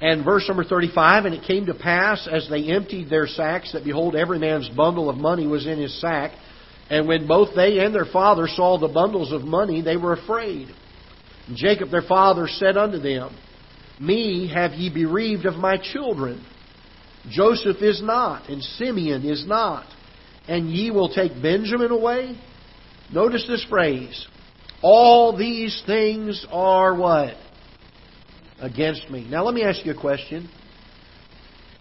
And 0.00 0.24
verse 0.24 0.46
number 0.46 0.62
35, 0.62 1.24
And 1.24 1.34
it 1.34 1.44
came 1.44 1.66
to 1.66 1.74
pass, 1.74 2.28
as 2.30 2.48
they 2.48 2.70
emptied 2.70 3.10
their 3.10 3.26
sacks, 3.26 3.72
that 3.72 3.82
behold, 3.82 4.14
every 4.14 4.38
man's 4.38 4.68
bundle 4.68 5.10
of 5.10 5.16
money 5.16 5.46
was 5.46 5.66
in 5.66 5.80
his 5.80 6.00
sack. 6.00 6.32
And 6.90 7.08
when 7.08 7.26
both 7.26 7.56
they 7.56 7.78
and 7.78 7.94
their 7.94 8.06
father 8.06 8.46
saw 8.46 8.78
the 8.78 8.88
bundles 8.88 9.32
of 9.32 9.42
money, 9.42 9.82
they 9.82 9.96
were 9.96 10.12
afraid. 10.12 10.68
And 11.48 11.56
Jacob 11.56 11.90
their 11.90 12.02
father 12.02 12.46
said 12.46 12.76
unto 12.76 12.98
them, 12.98 13.36
Me 14.00 14.50
have 14.52 14.72
ye 14.72 14.92
bereaved 14.92 15.46
of 15.46 15.54
my 15.54 15.76
children. 15.76 16.44
Joseph 17.28 17.82
is 17.82 18.02
not, 18.02 18.48
and 18.48 18.62
Simeon 18.62 19.24
is 19.24 19.46
not, 19.46 19.86
and 20.46 20.70
ye 20.70 20.90
will 20.90 21.12
take 21.12 21.42
Benjamin 21.42 21.90
away? 21.90 22.38
Notice 23.12 23.46
this 23.48 23.64
phrase. 23.68 24.26
All 24.82 25.36
these 25.36 25.82
things 25.86 26.46
are 26.50 26.94
what? 26.94 27.34
Against 28.60 29.10
me. 29.10 29.26
Now 29.28 29.44
let 29.44 29.54
me 29.54 29.62
ask 29.62 29.84
you 29.84 29.92
a 29.92 30.00
question. 30.00 30.48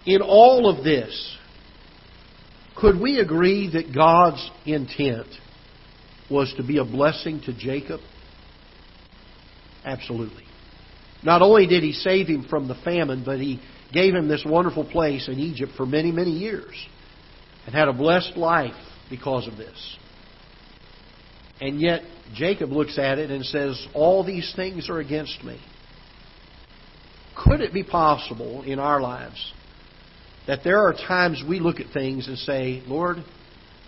In 0.05 0.21
all 0.21 0.69
of 0.69 0.83
this, 0.83 1.37
could 2.75 2.99
we 2.99 3.19
agree 3.19 3.69
that 3.73 3.93
God's 3.93 4.49
intent 4.65 5.27
was 6.29 6.53
to 6.57 6.63
be 6.63 6.77
a 6.77 6.85
blessing 6.85 7.41
to 7.45 7.53
Jacob? 7.57 7.99
Absolutely. 9.83 10.46
Not 11.23 11.41
only 11.41 11.67
did 11.67 11.83
he 11.83 11.93
save 11.93 12.27
him 12.27 12.45
from 12.49 12.67
the 12.67 12.75
famine, 12.75 13.23
but 13.25 13.39
he 13.39 13.61
gave 13.91 14.13
him 14.13 14.27
this 14.27 14.43
wonderful 14.45 14.85
place 14.85 15.27
in 15.27 15.39
Egypt 15.39 15.73
for 15.75 15.85
many, 15.85 16.11
many 16.11 16.31
years 16.31 16.73
and 17.65 17.75
had 17.75 17.87
a 17.87 17.93
blessed 17.93 18.37
life 18.37 18.73
because 19.09 19.47
of 19.47 19.57
this. 19.57 19.97
And 21.59 21.81
yet, 21.81 22.01
Jacob 22.33 22.71
looks 22.71 22.97
at 22.97 23.19
it 23.19 23.29
and 23.29 23.45
says, 23.45 23.87
All 23.93 24.23
these 24.23 24.51
things 24.55 24.89
are 24.89 24.99
against 24.99 25.43
me. 25.43 25.59
Could 27.35 27.61
it 27.61 27.73
be 27.73 27.83
possible 27.83 28.63
in 28.63 28.79
our 28.79 29.01
lives 29.01 29.53
that 30.47 30.63
there 30.63 30.79
are 30.79 30.93
times 30.93 31.43
we 31.47 31.59
look 31.59 31.79
at 31.79 31.91
things 31.93 32.27
and 32.27 32.37
say, 32.37 32.81
Lord, 32.87 33.17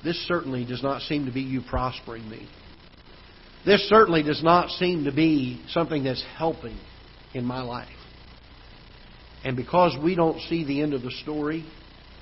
this 0.04 0.18
certainly 0.28 0.66
does 0.66 0.84
not 0.84 1.02
seem 1.04 1.26
to 1.26 1.32
be 1.32 1.42
you 1.42 1.62
prospering 1.62 2.30
me. 2.30 2.50
This 3.66 3.88
certainly 3.90 4.24
does 4.24 4.44
not 4.44 4.70
seem 4.72 5.06
to 5.06 5.12
be 5.12 5.62
something 5.70 6.04
that's 6.04 6.24
helping 6.38 6.78
in 7.34 7.46
my 7.46 7.62
life. 7.62 7.88
And 9.44 9.56
because 9.56 9.98
we 10.04 10.16
don't 10.16 10.40
see 10.42 10.66
the 10.66 10.82
end 10.82 10.94
of 10.94 11.02
the 11.02 11.12
story, 11.12 11.66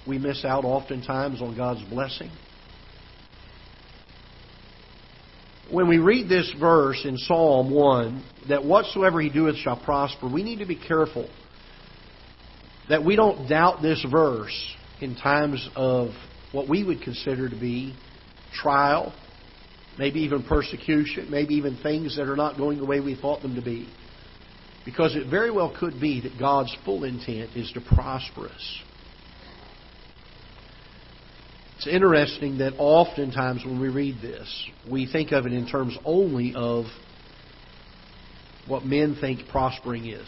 we 0.08 0.18
miss 0.18 0.46
out 0.46 0.66
oftentimes 0.66 1.42
on 1.42 1.56
God's 1.56 1.84
blessing. 1.90 2.32
When 5.72 5.90
we 5.90 5.98
read 5.98 6.30
this 6.30 6.54
verse 6.60 7.04
in 7.04 7.18
Psalm 7.18 7.72
1, 7.72 8.24
that 8.50 8.64
whatsoever 8.64 9.20
he 9.20 9.30
doeth 9.30 9.58
shall 9.58 9.78
prosper, 9.78 10.32
we 10.32 10.44
need 10.44 10.60
to 10.60 10.66
be 10.66 10.78
careful 10.78 11.30
that 12.88 13.04
we 13.04 13.18
don't 13.18 13.50
doubt 13.50 13.82
this 13.82 14.06
verse 14.10 14.76
in 15.02 15.16
times 15.16 15.68
of 15.76 16.12
what 16.52 16.70
we 16.70 16.84
would 16.84 17.02
consider 17.02 17.50
to 17.50 17.60
be 17.60 17.94
trial, 18.54 19.14
maybe 19.98 20.22
even 20.22 20.44
persecution, 20.44 21.30
maybe 21.30 21.56
even 21.56 21.78
things 21.84 22.16
that 22.16 22.30
are 22.30 22.38
not 22.38 22.58
going 22.58 22.78
the 22.78 22.86
way 22.86 23.02
we 23.02 23.16
thought 23.16 23.42
them 23.42 23.56
to 23.56 23.62
be. 23.62 23.90
Because 24.88 25.18
it 25.18 25.30
very 25.30 25.52
well 25.52 25.76
could 25.78 26.00
be 26.00 26.22
that 26.22 26.40
God's 26.40 26.74
full 26.86 27.04
intent 27.04 27.58
is 27.58 27.70
to 27.74 27.82
prosper 27.82 28.48
us. 28.48 28.82
It's 31.76 31.88
interesting 31.88 32.60
that 32.60 32.76
oftentimes 32.78 33.66
when 33.66 33.82
we 33.82 33.90
read 33.90 34.22
this, 34.22 34.48
we 34.90 35.06
think 35.06 35.34
of 35.34 35.46
it 35.46 35.52
in 35.52 35.68
terms 35.68 35.98
only 36.06 36.54
of 36.56 36.86
what 38.66 38.86
men 38.86 39.18
think 39.20 39.50
prospering 39.50 40.06
is. 40.06 40.26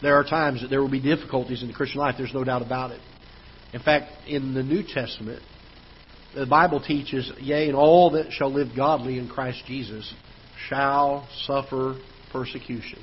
There 0.00 0.14
are 0.14 0.24
times 0.24 0.62
that 0.62 0.68
there 0.68 0.80
will 0.80 0.90
be 0.90 1.02
difficulties 1.02 1.60
in 1.60 1.68
the 1.68 1.74
Christian 1.74 2.00
life. 2.00 2.14
There's 2.16 2.32
no 2.32 2.44
doubt 2.44 2.62
about 2.62 2.92
it. 2.92 3.00
In 3.74 3.82
fact, 3.82 4.10
in 4.26 4.54
the 4.54 4.62
New 4.62 4.82
Testament, 4.82 5.42
the 6.34 6.46
Bible 6.46 6.80
teaches, 6.80 7.30
Yea, 7.40 7.68
and 7.68 7.76
all 7.76 8.12
that 8.12 8.32
shall 8.32 8.50
live 8.50 8.68
godly 8.74 9.18
in 9.18 9.28
Christ 9.28 9.64
Jesus 9.66 10.10
shall 10.70 11.28
suffer 11.44 12.00
persecution. 12.36 12.98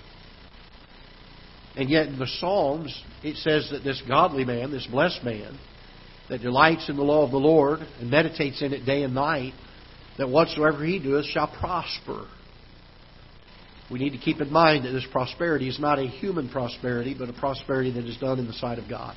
And 1.75 1.89
yet 1.89 2.07
in 2.07 2.19
the 2.19 2.27
Psalms, 2.39 3.03
it 3.23 3.37
says 3.37 3.69
that 3.71 3.83
this 3.83 4.01
godly 4.07 4.45
man, 4.45 4.71
this 4.71 4.85
blessed 4.85 5.23
man, 5.23 5.57
that 6.29 6.41
delights 6.41 6.87
in 6.87 6.95
the 6.95 7.03
law 7.03 7.25
of 7.25 7.31
the 7.31 7.37
Lord 7.37 7.79
and 7.99 8.11
meditates 8.11 8.61
in 8.61 8.73
it 8.73 8.85
day 8.85 9.03
and 9.03 9.15
night, 9.15 9.53
that 10.17 10.29
whatsoever 10.29 10.85
he 10.85 10.99
doeth 10.99 11.25
shall 11.25 11.47
prosper. 11.47 12.27
We 13.91 13.99
need 13.99 14.11
to 14.11 14.19
keep 14.19 14.39
in 14.39 14.51
mind 14.51 14.85
that 14.85 14.91
this 14.91 15.05
prosperity 15.11 15.67
is 15.67 15.79
not 15.79 15.99
a 15.99 16.07
human 16.07 16.49
prosperity, 16.49 17.15
but 17.17 17.29
a 17.29 17.33
prosperity 17.33 17.91
that 17.91 18.05
is 18.05 18.17
done 18.17 18.39
in 18.39 18.45
the 18.45 18.53
sight 18.53 18.77
of 18.77 18.87
God. 18.87 19.15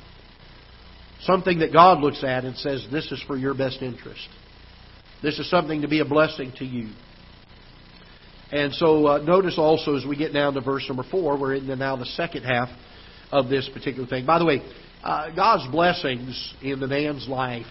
Something 1.21 1.61
that 1.61 1.73
God 1.73 2.01
looks 2.01 2.25
at 2.25 2.45
and 2.45 2.57
says, 2.57 2.87
This 2.91 3.13
is 3.13 3.23
for 3.27 3.37
your 3.37 3.55
best 3.55 3.83
interest. 3.83 4.29
This 5.23 5.39
is 5.39 5.49
something 5.49 5.83
to 5.83 5.89
be 5.89 6.01
a 6.01 6.05
blessing 6.05 6.53
to 6.59 6.65
you. 6.65 6.91
And 8.53 8.73
so 8.75 9.07
uh, 9.07 9.19
notice 9.19 9.59
also 9.59 9.97
as 9.97 10.05
we 10.07 10.17
get 10.17 10.33
down 10.33 10.55
to 10.55 10.61
verse 10.61 10.85
number 10.89 11.05
4, 11.11 11.39
we're 11.39 11.55
in 11.55 11.67
the, 11.67 11.77
now 11.77 11.97
the 11.97 12.07
second 12.07 12.45
half 12.45 12.69
of 13.33 13.49
this 13.49 13.69
particular 13.73 14.07
thing. 14.07 14.25
By 14.25 14.39
the 14.39 14.45
way, 14.45 14.63
uh, 15.03 15.35
God's 15.35 15.71
blessings 15.71 16.55
in 16.63 16.81
the 16.81 16.87
man's 16.87 17.27
life, 17.29 17.67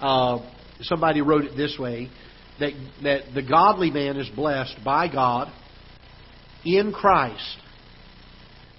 uh, 0.00 0.38
somebody 0.82 1.22
wrote 1.22 1.44
it 1.44 1.56
this 1.56 1.76
way 1.78 2.10
that, 2.60 2.72
that 3.02 3.22
the 3.34 3.42
godly 3.42 3.90
man 3.90 4.16
is 4.16 4.28
blessed 4.30 4.76
by 4.84 5.08
God 5.08 5.52
in 6.64 6.92
Christ 6.92 7.58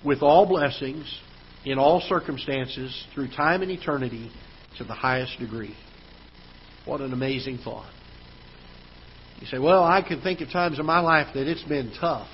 with 0.04 0.22
all 0.22 0.46
blessings 0.48 1.20
in 1.66 1.80
all 1.80 2.02
circumstances 2.08 3.06
through 3.14 3.30
time 3.30 3.64
and 3.64 3.72
eternity 3.72 4.32
to 4.78 4.84
the 4.84 4.94
highest 4.94 5.40
degree. 5.40 5.76
What 6.86 7.02
an 7.02 7.14
amazing 7.14 7.60
thought. 7.64 7.92
You 9.40 9.48
say, 9.48 9.60
well, 9.60 9.84
I 9.84 10.02
can 10.02 10.22
think 10.22 10.42
of 10.42 10.50
times 10.50 10.80
in 10.80 10.86
my 10.86 11.00
life 11.00 11.28
that 11.34 11.48
it's 11.48 11.64
been 11.64 11.92
tough. 12.00 12.30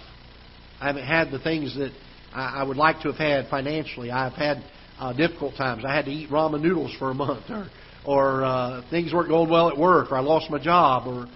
I 0.80 0.88
haven't 0.88 1.06
had 1.06 1.32
the 1.32 1.40
things 1.40 1.76
that 1.78 1.92
I 2.34 2.64
would 2.64 2.78
like 2.78 3.02
to 3.02 3.10
have 3.12 3.18
had 3.18 3.50
financially. 3.50 4.10
I've 4.10 4.34
had 4.34 4.64
uh, 5.00 5.14
difficult 5.14 5.56
times. 5.56 5.84
I 5.86 5.94
had 5.94 6.06
to 6.06 6.12
eat 6.12 6.30
ramen 6.30 6.62
noodles 6.62 6.96
for 6.98 7.10
a 7.10 7.14
month, 7.14 7.50
or 7.50 7.68
or 8.06 8.44
uh, 8.44 8.90
things 8.90 9.14
weren't 9.14 9.30
going 9.30 9.50
well 9.50 9.70
at 9.70 9.78
work, 9.78 10.12
or 10.12 10.18
I 10.18 10.22
lost 10.22 10.50
my 10.50 10.60
job, 10.60 11.08
or. 11.08 11.28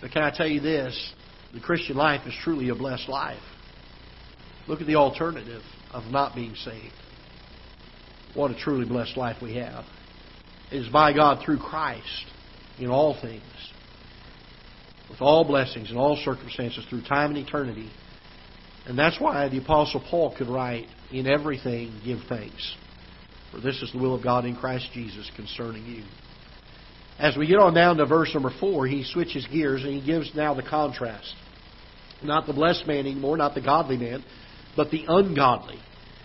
But 0.00 0.12
can 0.12 0.22
I 0.22 0.30
tell 0.30 0.46
you 0.46 0.60
this? 0.60 1.12
The 1.54 1.60
Christian 1.60 1.96
life 1.96 2.26
is 2.26 2.34
truly 2.44 2.68
a 2.68 2.74
blessed 2.74 3.08
life. 3.08 3.42
Look 4.68 4.80
at 4.80 4.86
the 4.86 4.96
alternative 4.96 5.62
of 5.92 6.04
not 6.04 6.34
being 6.34 6.54
saved. 6.54 6.94
What 8.34 8.50
a 8.50 8.54
truly 8.54 8.86
blessed 8.86 9.16
life 9.16 9.38
we 9.42 9.56
have. 9.56 9.84
It 10.70 10.76
is 10.76 10.88
by 10.88 11.14
God 11.14 11.42
through 11.44 11.58
Christ 11.58 12.26
in 12.78 12.90
all 12.90 13.18
things, 13.20 13.42
with 15.10 15.20
all 15.20 15.44
blessings 15.44 15.90
in 15.90 15.96
all 15.96 16.16
circumstances 16.24 16.84
through 16.88 17.02
time 17.02 17.30
and 17.34 17.38
eternity. 17.38 17.90
And 18.86 18.98
that's 18.98 19.20
why 19.20 19.48
the 19.48 19.58
Apostle 19.58 20.04
Paul 20.08 20.34
could 20.36 20.48
write, 20.48 20.86
In 21.12 21.26
everything 21.26 22.00
give 22.04 22.20
thanks, 22.28 22.76
for 23.52 23.60
this 23.60 23.82
is 23.82 23.92
the 23.92 23.98
will 23.98 24.14
of 24.14 24.22
God 24.22 24.44
in 24.44 24.56
Christ 24.56 24.88
Jesus 24.92 25.30
concerning 25.36 25.84
you. 25.86 26.04
As 27.18 27.36
we 27.36 27.46
get 27.46 27.58
on 27.58 27.74
down 27.74 27.96
to 27.96 28.06
verse 28.06 28.30
number 28.32 28.52
four, 28.60 28.86
he 28.86 29.04
switches 29.04 29.46
gears 29.46 29.82
and 29.82 29.92
he 29.92 30.04
gives 30.04 30.34
now 30.34 30.54
the 30.54 30.62
contrast. 30.62 31.34
Not 32.22 32.46
the 32.46 32.52
blessed 32.52 32.86
man 32.86 33.00
anymore, 33.00 33.36
not 33.36 33.54
the 33.54 33.60
godly 33.60 33.96
man, 33.96 34.24
but 34.76 34.90
the 34.90 35.04
ungodly. 35.08 35.78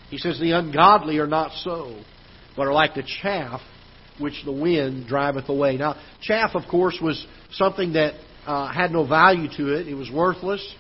He 0.10 0.18
says, 0.18 0.40
The 0.40 0.52
ungodly 0.52 1.18
are 1.18 1.28
not 1.28 1.52
so, 1.64 2.00
but 2.56 2.68
are 2.68 2.74
like 2.74 2.94
the 2.94 3.04
chaff 3.22 3.62
which 4.20 4.44
the 4.46 4.52
wind 4.52 5.08
driveth 5.08 5.50
away. 5.50 5.78
Now, 5.78 6.00
chaff, 6.22 6.52
of 6.54 6.64
course, 6.70 7.00
was 7.02 7.26
something 7.52 7.94
that 7.94 8.14
uh, 8.46 8.72
had 8.72 8.92
no 8.92 9.06
value 9.06 9.48
to 9.58 9.74
it. 9.74 9.88
It 9.88 9.96
was 9.96 10.10
worthless. 10.12 10.76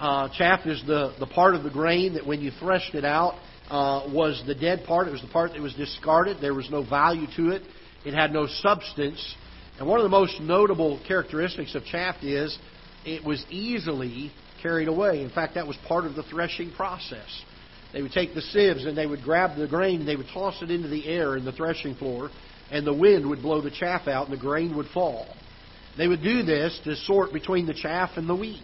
Uh, 0.00 0.28
chaff 0.36 0.66
is 0.66 0.82
the, 0.86 1.14
the 1.18 1.26
part 1.26 1.54
of 1.54 1.64
the 1.64 1.70
grain 1.70 2.14
that 2.14 2.26
when 2.26 2.40
you 2.40 2.52
threshed 2.60 2.94
it 2.94 3.04
out 3.04 3.34
uh, 3.68 4.08
was 4.12 4.42
the 4.46 4.54
dead 4.54 4.84
part. 4.86 5.08
It 5.08 5.12
was 5.12 5.22
the 5.22 5.28
part 5.28 5.52
that 5.52 5.60
was 5.60 5.74
discarded. 5.74 6.38
There 6.40 6.54
was 6.54 6.70
no 6.70 6.84
value 6.84 7.26
to 7.36 7.50
it. 7.50 7.62
It 8.04 8.14
had 8.14 8.32
no 8.32 8.46
substance. 8.46 9.34
And 9.78 9.88
one 9.88 9.98
of 9.98 10.04
the 10.04 10.10
most 10.10 10.40
notable 10.40 11.00
characteristics 11.06 11.74
of 11.74 11.84
chaff 11.84 12.16
is 12.22 12.56
it 13.04 13.24
was 13.24 13.44
easily 13.50 14.32
carried 14.62 14.88
away. 14.88 15.22
In 15.22 15.30
fact, 15.30 15.54
that 15.54 15.66
was 15.66 15.76
part 15.86 16.04
of 16.04 16.14
the 16.14 16.22
threshing 16.24 16.72
process. 16.72 17.42
They 17.92 18.02
would 18.02 18.12
take 18.12 18.34
the 18.34 18.42
sieves 18.42 18.84
and 18.84 18.96
they 18.96 19.06
would 19.06 19.22
grab 19.22 19.56
the 19.56 19.66
grain, 19.66 20.00
and 20.00 20.08
they 20.08 20.16
would 20.16 20.28
toss 20.32 20.60
it 20.62 20.70
into 20.70 20.88
the 20.88 21.06
air 21.06 21.36
in 21.36 21.44
the 21.44 21.52
threshing 21.52 21.94
floor, 21.94 22.30
and 22.70 22.86
the 22.86 22.92
wind 22.92 23.28
would 23.28 23.40
blow 23.40 23.60
the 23.60 23.70
chaff 23.70 24.06
out 24.06 24.28
and 24.28 24.36
the 24.36 24.40
grain 24.40 24.76
would 24.76 24.88
fall. 24.88 25.26
They 25.98 26.06
would 26.06 26.22
do 26.22 26.44
this 26.44 26.78
to 26.84 26.94
sort 26.94 27.32
between 27.32 27.66
the 27.66 27.74
chaff 27.74 28.10
and 28.14 28.28
the 28.28 28.34
wheat. 28.34 28.62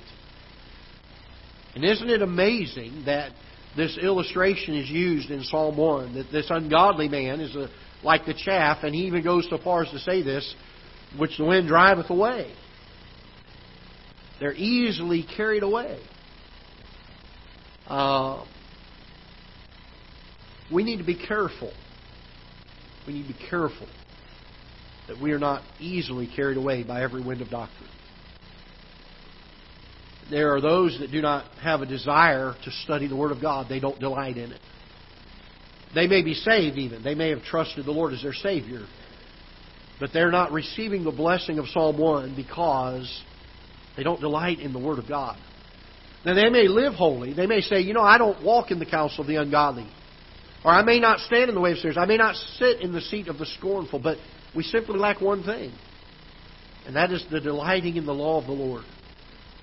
And 1.75 1.85
isn't 1.85 2.09
it 2.09 2.23
amazing 2.23 3.03
that 3.07 3.33
this 3.77 3.99
illustration 4.01 4.77
is 4.77 4.89
used 4.89 5.31
in 5.31 5.43
Psalm 5.43 5.77
1 5.77 6.15
that 6.15 6.31
this 6.31 6.47
ungodly 6.49 7.09
man 7.09 7.41
is 7.41 7.57
a, 7.57 7.69
like 8.05 8.25
the 8.25 8.35
chaff, 8.35 8.85
and 8.85 8.95
he 8.95 9.07
even 9.07 9.25
goes 9.25 9.49
so 9.51 9.59
far 9.59 9.83
as 9.83 9.91
to 9.91 9.99
say 9.99 10.23
this 10.23 10.55
which 11.19 11.37
the 11.37 11.45
wind 11.45 11.67
driveth 11.67 12.09
away. 12.09 12.55
They're 14.39 14.55
easily 14.55 15.27
carried 15.37 15.65
away. 15.65 16.01
Uh, 17.89 18.45
we 20.73 20.85
need 20.85 20.99
to 20.99 21.05
be 21.05 21.17
careful. 21.17 21.73
We 23.09 23.15
need 23.15 23.27
to 23.27 23.35
be 23.35 23.47
careful 23.49 23.89
that 25.09 25.21
we 25.21 25.33
are 25.33 25.39
not 25.39 25.63
easily 25.81 26.29
carried 26.35 26.57
away 26.57 26.83
by 26.83 27.03
every 27.03 27.23
wind 27.23 27.41
of 27.41 27.51
doctrine. 27.51 27.91
There 30.31 30.55
are 30.55 30.61
those 30.61 30.99
that 31.01 31.11
do 31.11 31.21
not 31.21 31.45
have 31.63 31.83
a 31.83 31.87
desire 31.87 32.55
to 32.65 32.71
study 32.85 33.07
the 33.09 33.17
Word 33.17 33.33
of 33.33 33.43
God. 33.43 33.67
They 33.69 33.81
don't 33.81 34.01
delight 34.01 34.39
in 34.39 34.53
it. 34.53 34.61
They 35.95 36.07
may 36.07 36.23
be 36.23 36.35
saved 36.35 36.79
even. 36.79 37.03
They 37.03 37.15
may 37.15 37.31
have 37.31 37.43
trusted 37.43 37.85
the 37.85 37.93
Lord 37.93 38.13
as 38.13 38.23
their 38.23 38.33
Savior. 38.33 38.87
But 40.01 40.11
they're 40.13 40.31
not 40.31 40.51
receiving 40.51 41.05
the 41.05 41.13
blessing 41.13 41.59
of 41.59 41.67
Psalm 41.69 41.99
1 41.99 42.35
because 42.35 43.23
they 43.97 44.03
don't 44.03 44.21
delight 44.21 44.59
in 44.61 44.73
the 44.73 44.79
Word 44.79 44.99
of 44.99 45.07
God. 45.07 45.39
Now, 46.25 46.35
they 46.35 46.49
may 46.49 46.69
live 46.69 46.95
holy. 46.95 47.35
They 47.35 47.47
may 47.47 47.61
say, 47.61 47.81
you 47.81 47.93
know, 47.93 48.03
I 48.03 48.17
don't 48.17 48.43
walk 48.43 48.71
in 48.71 48.79
the 48.79 48.87
counsel 48.87 49.21
of 49.21 49.27
the 49.27 49.37
ungodly. 49.37 49.87
Or 50.65 50.73
I 50.73 50.83
may 50.83 50.99
not 50.99 51.19
stand 51.21 51.51
in 51.51 51.55
the 51.55 51.61
way 51.61 51.73
of 51.73 51.79
sinners. 51.79 51.99
I 51.99 52.07
may 52.07 52.17
not 52.17 52.35
sit 52.57 52.81
in 52.81 52.93
the 52.93 53.03
seat 53.03 53.29
of 53.29 53.37
the 53.37 53.45
scornful. 53.45 53.99
But 53.99 54.17
we 54.55 54.63
simply 54.63 54.99
lack 54.99 55.21
one 55.21 55.43
thing. 55.43 55.73
And 56.87 56.97
that 56.97 57.11
is 57.11 57.25
the 57.31 57.41
delighting 57.41 57.97
in 57.97 58.07
the 58.07 58.13
law 58.13 58.41
of 58.41 58.47
the 58.47 58.53
Lord. 58.53 58.85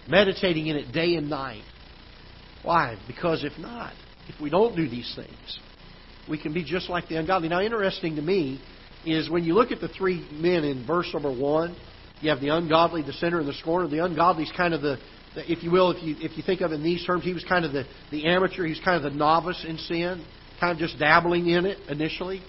Meditating 0.08 0.68
in 0.68 0.76
it 0.76 0.92
day 0.92 1.16
and 1.16 1.30
night. 1.30 1.64
Why? 2.64 2.98
Because 3.08 3.44
if 3.44 3.58
not, 3.60 3.94
if 4.28 4.40
we 4.42 4.50
don't 4.50 4.76
do 4.76 4.90
these 4.90 5.12
things, 5.16 5.60
we 6.30 6.42
can 6.42 6.54
be 6.54 6.64
just 6.64 6.90
like 6.90 7.08
the 7.08 7.18
ungodly. 7.18 7.50
Now, 7.50 7.62
interesting 7.62 8.16
to 8.16 8.22
me 8.22 8.62
is 9.06 9.30
when 9.30 9.44
you 9.44 9.54
look 9.54 9.72
at 9.72 9.82
the 9.82 9.88
three 9.88 10.28
men 10.32 10.64
in 10.64 10.86
verse 10.86 11.10
number 11.14 11.32
one, 11.32 11.76
you 12.22 12.30
have 12.30 12.40
the 12.40 12.50
ungodly, 12.50 13.02
the 13.02 13.14
sinner, 13.14 13.40
and 13.40 13.48
the 13.48 13.54
scorner. 13.54 13.88
The 13.88 14.04
ungodly 14.04 14.44
is 14.44 14.52
kind 14.56 14.74
of 14.74 14.82
the, 14.82 14.98
if 15.36 15.64
you 15.64 15.72
will, 15.72 15.92
if 15.92 16.04
you 16.04 16.16
if 16.20 16.38
you 16.38 16.44
think 16.44 16.62
of 16.62 16.72
it 16.72 16.76
in 16.76 16.84
these 16.84 17.04
terms, 17.06 17.24
he 17.24 17.34
was 17.34 17.44
kind 17.44 17.66
of 17.66 17.72
the, 17.72 17.86
the 18.12 18.28
amateur, 18.28 18.66
he's 18.66 18.80
kind 18.84 19.04
of 19.04 19.12
the 19.12 19.18
novice 19.18 19.66
in 19.68 19.78
sin, 19.78 20.24
kind 20.60 20.72
of 20.72 20.78
just 20.78 21.00
dabbling 21.00 21.48
in 21.48 21.66
it 21.66 21.80
initially. 21.90 22.44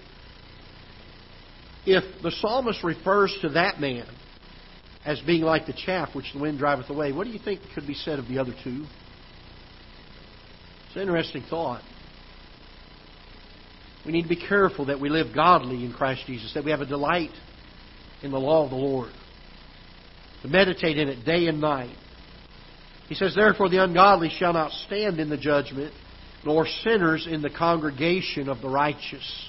If 1.85 2.23
the 2.23 2.31
psalmist 2.31 2.85
refers 2.85 3.37
to 3.43 3.51
that 3.51 3.81
man 3.81 4.07
as 5.05 5.21
being 5.21 5.43
like 5.43 5.67
the 5.67 5.73
chaff 5.73 6.15
which 6.15 6.33
the 6.33 6.41
wind 6.41 6.59
driveth 6.59 6.91
away, 6.91 7.13
what 7.13 7.25
do 7.25 7.31
you 7.31 7.41
think 7.41 7.61
could 7.75 7.87
be 7.87 7.95
said 7.95 8.19
of 8.19 8.29
the 8.29 8.39
other 8.39 8.55
two? 8.63 8.85
It's 10.87 10.97
an 10.97 11.03
interesting 11.03 11.43
thought. 11.49 11.83
We 14.07 14.13
need 14.13 14.23
to 14.23 14.29
be 14.29 14.37
careful 14.37 14.87
that 14.87 15.01
we 15.01 15.09
live 15.09 15.35
godly 15.35 15.85
in 15.85 15.93
Christ 15.93 16.23
Jesus, 16.27 16.53
that 16.55 16.65
we 16.65 16.71
have 16.71 16.81
a 16.81 16.87
delight 16.87 17.31
in 18.23 18.31
the 18.31 18.39
law 18.39 18.65
of 18.65 18.71
the 18.71 18.77
Lord, 18.77 19.13
to 20.43 20.49
meditate 20.49 20.99
in 20.99 21.09
it 21.09 21.25
day 21.25 21.47
and 21.47 21.61
night. 21.61 21.97
He 23.09 23.15
says, 23.15 23.35
Therefore 23.35 23.69
the 23.69 23.83
ungodly 23.83 24.29
shall 24.29 24.53
not 24.53 24.71
stand 24.87 25.19
in 25.19 25.29
the 25.29 25.37
judgment, 25.37 25.93
nor 26.45 26.67
sinners 26.67 27.27
in 27.31 27.43
the 27.43 27.51
congregation 27.51 28.49
of 28.49 28.61
the 28.61 28.69
righteous. 28.69 29.49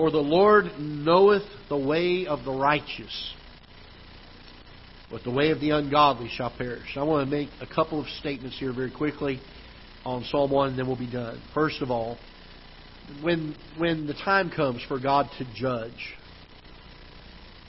For 0.00 0.10
the 0.10 0.16
Lord 0.16 0.78
knoweth 0.78 1.42
the 1.68 1.76
way 1.76 2.26
of 2.26 2.46
the 2.46 2.52
righteous, 2.52 3.34
but 5.10 5.24
the 5.24 5.30
way 5.30 5.50
of 5.50 5.60
the 5.60 5.72
ungodly 5.72 6.30
shall 6.30 6.48
perish. 6.48 6.96
I 6.96 7.02
want 7.02 7.28
to 7.28 7.30
make 7.30 7.50
a 7.60 7.66
couple 7.66 8.00
of 8.00 8.06
statements 8.08 8.58
here 8.58 8.72
very 8.72 8.90
quickly 8.90 9.42
on 10.06 10.24
Psalm 10.24 10.52
1, 10.52 10.70
and 10.70 10.78
then 10.78 10.86
we'll 10.86 10.96
be 10.96 11.10
done. 11.10 11.42
First 11.52 11.82
of 11.82 11.90
all, 11.90 12.16
when 13.20 13.54
when 13.76 14.06
the 14.06 14.14
time 14.14 14.48
comes 14.48 14.82
for 14.88 14.98
God 14.98 15.28
to 15.36 15.46
judge, 15.54 16.16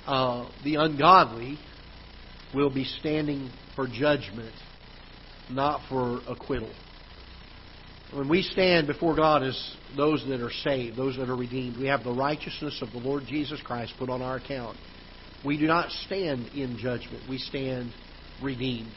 uh, 0.07 0.49
the 0.63 0.75
ungodly 0.75 1.59
will 2.55 2.73
be 2.73 2.85
standing 2.85 3.49
for 3.75 3.87
judgment, 3.87 4.55
not 5.49 5.81
for 5.89 6.21
acquittal. 6.29 6.71
When 8.13 8.27
we 8.27 8.41
stand 8.41 8.87
before 8.87 9.15
God 9.15 9.43
as 9.43 9.75
those 9.95 10.25
that 10.27 10.41
are 10.41 10.51
saved, 10.51 10.97
those 10.97 11.15
that 11.17 11.29
are 11.29 11.35
redeemed, 11.35 11.77
we 11.77 11.87
have 11.87 12.03
the 12.03 12.11
righteousness 12.11 12.81
of 12.81 12.91
the 12.91 12.97
Lord 12.97 13.25
Jesus 13.25 13.61
Christ 13.61 13.93
put 13.97 14.09
on 14.09 14.21
our 14.21 14.35
account. 14.35 14.77
We 15.45 15.57
do 15.57 15.65
not 15.65 15.89
stand 15.91 16.47
in 16.47 16.77
judgment. 16.77 17.23
We 17.29 17.37
stand 17.37 17.93
redeemed. 18.43 18.91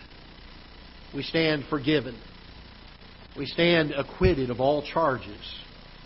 We 1.15 1.23
stand 1.23 1.65
forgiven. 1.71 2.19
We 3.37 3.47
stand 3.47 3.93
acquitted 3.93 4.51
of 4.51 4.61
all 4.61 4.83
charges 4.83 5.41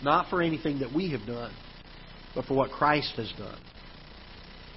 not 0.03 0.29
for 0.29 0.41
anything 0.41 0.79
that 0.79 0.93
we 0.93 1.11
have 1.11 1.25
done, 1.25 1.53
but 2.35 2.45
for 2.45 2.53
what 2.53 2.71
Christ 2.71 3.13
has 3.17 3.31
done. 3.37 3.59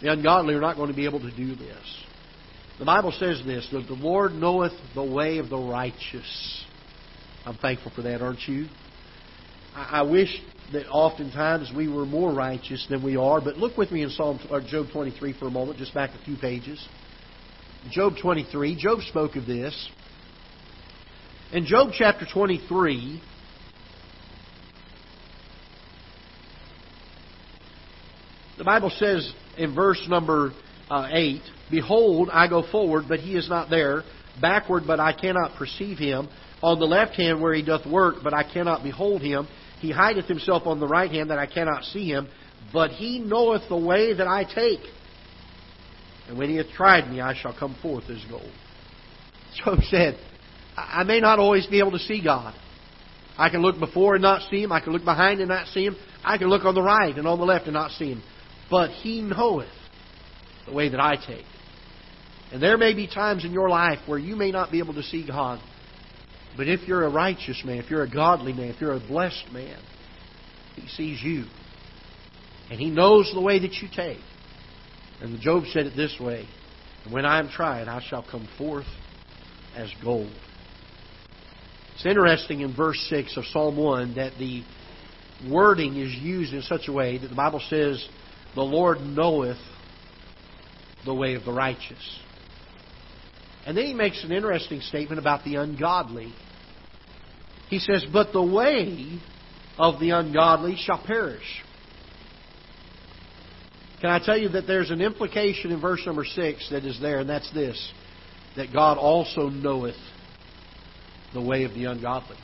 The 0.00 0.12
ungodly 0.12 0.54
are 0.54 0.60
not 0.60 0.76
going 0.76 0.90
to 0.90 0.96
be 0.96 1.04
able 1.04 1.20
to 1.20 1.34
do 1.34 1.54
this. 1.54 2.04
The 2.78 2.84
Bible 2.84 3.12
says 3.12 3.42
this 3.46 3.68
that 3.72 3.86
the 3.86 3.94
Lord 3.94 4.32
knoweth 4.32 4.72
the 4.94 5.04
way 5.04 5.38
of 5.38 5.48
the 5.48 5.58
righteous. 5.58 6.64
I'm 7.44 7.56
thankful 7.56 7.92
for 7.94 8.02
that, 8.02 8.22
aren't 8.22 8.46
you? 8.46 8.66
I 9.74 10.02
wish 10.02 10.28
that 10.72 10.88
oftentimes 10.88 11.72
we 11.74 11.88
were 11.88 12.06
more 12.06 12.32
righteous 12.32 12.86
than 12.88 13.02
we 13.02 13.16
are, 13.16 13.40
but 13.40 13.56
look 13.56 13.76
with 13.76 13.90
me 13.90 14.02
in 14.02 14.10
Psalm 14.10 14.38
or 14.50 14.60
Job 14.60 14.86
23 14.92 15.38
for 15.38 15.46
a 15.46 15.50
moment, 15.50 15.78
just 15.78 15.94
back 15.94 16.10
a 16.10 16.24
few 16.24 16.36
pages. 16.36 16.86
Job 17.90 18.14
23, 18.20 18.76
Job 18.76 19.00
spoke 19.00 19.36
of 19.36 19.46
this. 19.46 19.90
In 21.52 21.66
Job 21.66 21.90
chapter 21.96 22.26
23, 22.32 23.20
The 28.62 28.64
Bible 28.64 28.92
says 28.96 29.32
in 29.58 29.74
verse 29.74 30.06
number 30.08 30.52
uh, 30.88 31.08
8 31.10 31.40
Behold, 31.68 32.28
I 32.32 32.46
go 32.46 32.62
forward, 32.70 33.06
but 33.08 33.18
he 33.18 33.34
is 33.34 33.48
not 33.48 33.70
there. 33.70 34.04
Backward, 34.40 34.84
but 34.86 35.00
I 35.00 35.12
cannot 35.12 35.56
perceive 35.56 35.98
him. 35.98 36.28
On 36.62 36.78
the 36.78 36.86
left 36.86 37.14
hand, 37.14 37.40
where 37.40 37.54
he 37.54 37.62
doth 37.62 37.86
work, 37.86 38.16
but 38.22 38.32
I 38.32 38.44
cannot 38.44 38.82
behold 38.82 39.20
him. 39.20 39.48
He 39.80 39.90
hideth 39.90 40.26
himself 40.26 40.66
on 40.66 40.78
the 40.78 40.86
right 40.86 41.10
hand, 41.10 41.30
that 41.30 41.38
I 41.38 41.46
cannot 41.46 41.84
see 41.84 42.08
him. 42.08 42.28
But 42.72 42.92
he 42.92 43.18
knoweth 43.18 43.62
the 43.68 43.76
way 43.76 44.14
that 44.14 44.28
I 44.28 44.44
take. 44.44 44.80
And 46.28 46.38
when 46.38 46.48
he 46.48 46.56
hath 46.56 46.70
tried 46.70 47.10
me, 47.10 47.20
I 47.20 47.34
shall 47.34 47.56
come 47.56 47.76
forth 47.82 48.04
as 48.08 48.24
gold. 48.30 48.52
Job 49.64 49.78
said, 49.90 50.18
I 50.76 51.02
may 51.02 51.20
not 51.20 51.40
always 51.40 51.66
be 51.66 51.80
able 51.80 51.90
to 51.92 51.98
see 51.98 52.22
God. 52.22 52.54
I 53.36 53.48
can 53.48 53.60
look 53.60 53.80
before 53.80 54.14
and 54.14 54.22
not 54.22 54.48
see 54.50 54.62
him. 54.62 54.70
I 54.70 54.80
can 54.80 54.92
look 54.92 55.04
behind 55.04 55.40
and 55.40 55.48
not 55.48 55.66
see 55.68 55.84
him. 55.84 55.96
I 56.24 56.38
can 56.38 56.48
look 56.48 56.64
on 56.64 56.74
the 56.74 56.82
right 56.82 57.16
and 57.16 57.26
on 57.26 57.38
the 57.38 57.44
left 57.44 57.64
and 57.64 57.74
not 57.74 57.90
see 57.92 58.12
him 58.12 58.22
but 58.72 58.88
he 58.88 59.20
knoweth 59.20 59.68
the 60.66 60.72
way 60.72 60.88
that 60.88 60.98
I 60.98 61.16
take. 61.16 61.44
And 62.52 62.62
there 62.62 62.78
may 62.78 62.94
be 62.94 63.06
times 63.06 63.44
in 63.44 63.52
your 63.52 63.68
life 63.68 63.98
where 64.06 64.18
you 64.18 64.34
may 64.34 64.50
not 64.50 64.72
be 64.72 64.78
able 64.78 64.94
to 64.94 65.02
see 65.02 65.26
God. 65.26 65.60
But 66.56 66.68
if 66.68 66.86
you're 66.86 67.04
a 67.04 67.10
righteous 67.10 67.62
man, 67.64 67.78
if 67.78 67.90
you're 67.90 68.02
a 68.02 68.10
godly 68.10 68.52
man, 68.52 68.68
if 68.68 68.80
you're 68.80 68.94
a 68.94 69.00
blessed 69.00 69.46
man, 69.52 69.78
He 70.76 70.86
sees 70.88 71.22
you. 71.22 71.44
And 72.70 72.78
He 72.78 72.90
knows 72.90 73.30
the 73.34 73.40
way 73.40 73.58
that 73.58 73.72
you 73.74 73.88
take. 73.94 74.20
And 75.20 75.40
Job 75.40 75.64
said 75.72 75.86
it 75.86 75.96
this 75.96 76.16
way 76.20 76.46
When 77.10 77.24
I 77.24 77.38
am 77.38 77.48
tried, 77.48 77.88
I 77.88 78.02
shall 78.02 78.24
come 78.28 78.48
forth 78.58 78.86
as 79.76 79.90
gold. 80.02 80.32
It's 81.94 82.06
interesting 82.06 82.60
in 82.60 82.74
verse 82.74 82.98
6 83.08 83.36
of 83.36 83.44
Psalm 83.46 83.76
1 83.76 84.14
that 84.16 84.32
the 84.38 84.62
wording 85.48 85.96
is 85.96 86.12
used 86.14 86.52
in 86.52 86.62
such 86.62 86.88
a 86.88 86.92
way 86.92 87.18
that 87.18 87.28
the 87.28 87.34
Bible 87.34 87.62
says, 87.68 88.06
the 88.54 88.62
Lord 88.62 89.00
knoweth 89.00 89.58
the 91.04 91.14
way 91.14 91.34
of 91.34 91.44
the 91.44 91.52
righteous. 91.52 92.20
And 93.66 93.76
then 93.76 93.86
he 93.86 93.94
makes 93.94 94.24
an 94.24 94.32
interesting 94.32 94.80
statement 94.80 95.18
about 95.18 95.44
the 95.44 95.56
ungodly. 95.56 96.32
He 97.72 97.78
says, 97.78 98.04
But 98.12 98.34
the 98.34 98.42
way 98.42 99.18
of 99.78 99.98
the 99.98 100.10
ungodly 100.10 100.76
shall 100.76 101.02
perish. 101.02 101.62
Can 104.02 104.10
I 104.10 104.18
tell 104.18 104.36
you 104.36 104.50
that 104.50 104.66
there's 104.66 104.90
an 104.90 105.00
implication 105.00 105.72
in 105.72 105.80
verse 105.80 106.02
number 106.04 106.26
6 106.26 106.68
that 106.68 106.84
is 106.84 107.00
there, 107.00 107.20
and 107.20 107.30
that's 107.30 107.50
this 107.54 107.92
that 108.56 108.74
God 108.74 108.98
also 108.98 109.48
knoweth 109.48 109.96
the 111.32 111.40
way 111.40 111.64
of 111.64 111.72
the 111.72 111.86
ungodly. 111.86 112.36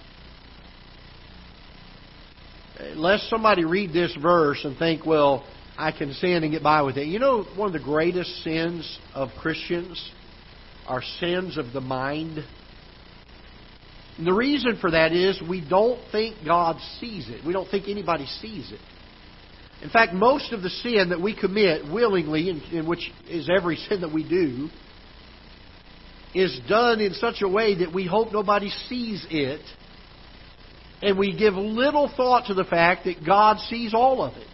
Lest 2.95 3.29
somebody 3.29 3.67
read 3.67 3.93
this 3.93 4.17
verse 4.23 4.65
and 4.65 4.79
think, 4.79 5.05
well, 5.05 5.47
I 5.77 5.93
can 5.93 6.15
sin 6.15 6.43
and 6.43 6.51
get 6.51 6.63
by 6.63 6.81
with 6.81 6.97
it. 6.97 7.07
You 7.07 7.19
know, 7.19 7.43
one 7.55 7.67
of 7.67 7.75
the 7.75 7.85
greatest 7.87 8.35
sins 8.43 8.99
of 9.15 9.29
Christians 9.39 10.11
are 10.87 11.03
sins 11.21 11.59
of 11.59 11.75
the 11.75 11.83
mind. 11.83 12.43
And 14.19 14.27
the 14.27 14.35
reason 14.35 14.79
for 14.81 14.91
that 14.91 15.13
is 15.13 15.41
we 15.41 15.67
don't 15.67 16.01
think 16.11 16.45
God 16.45 16.77
sees 17.01 17.29
it. 17.29 17.47
We 17.47 17.53
don't 17.53 17.71
think 17.71 17.89
anybody 17.89 18.27
sees 18.27 18.71
it. 18.73 18.81
In 19.81 19.91
fact, 19.91 20.13
most 20.13 20.53
of 20.53 20.61
the 20.63 20.71
sin 20.71 21.11
that 21.11 21.21
we 21.21 21.39
commit 21.39 21.91
willingly, 21.91 22.51
in, 22.51 22.87
which 22.87 23.13
is 23.29 23.49
every 23.49 23.77
sin 23.89 24.01
that 24.01 24.13
we 24.13 24.29
do, 24.29 24.69
is 26.35 26.61
done 26.69 27.01
in 27.01 27.15
such 27.15 27.43
a 27.43 27.49
way 27.49 27.77
that 27.79 27.95
we 27.95 28.07
hope 28.07 28.33
nobody 28.33 28.71
sees 28.89 29.25
it, 29.31 29.61
and 31.01 31.17
we 31.17 31.37
give 31.37 31.55
little 31.55 32.13
thought 32.17 32.47
to 32.47 32.55
the 32.55 32.65
fact 32.65 33.05
that 33.05 33.25
God 33.25 33.59
sees 33.61 33.95
all 33.95 34.23
of 34.23 34.37
it. 34.37 34.49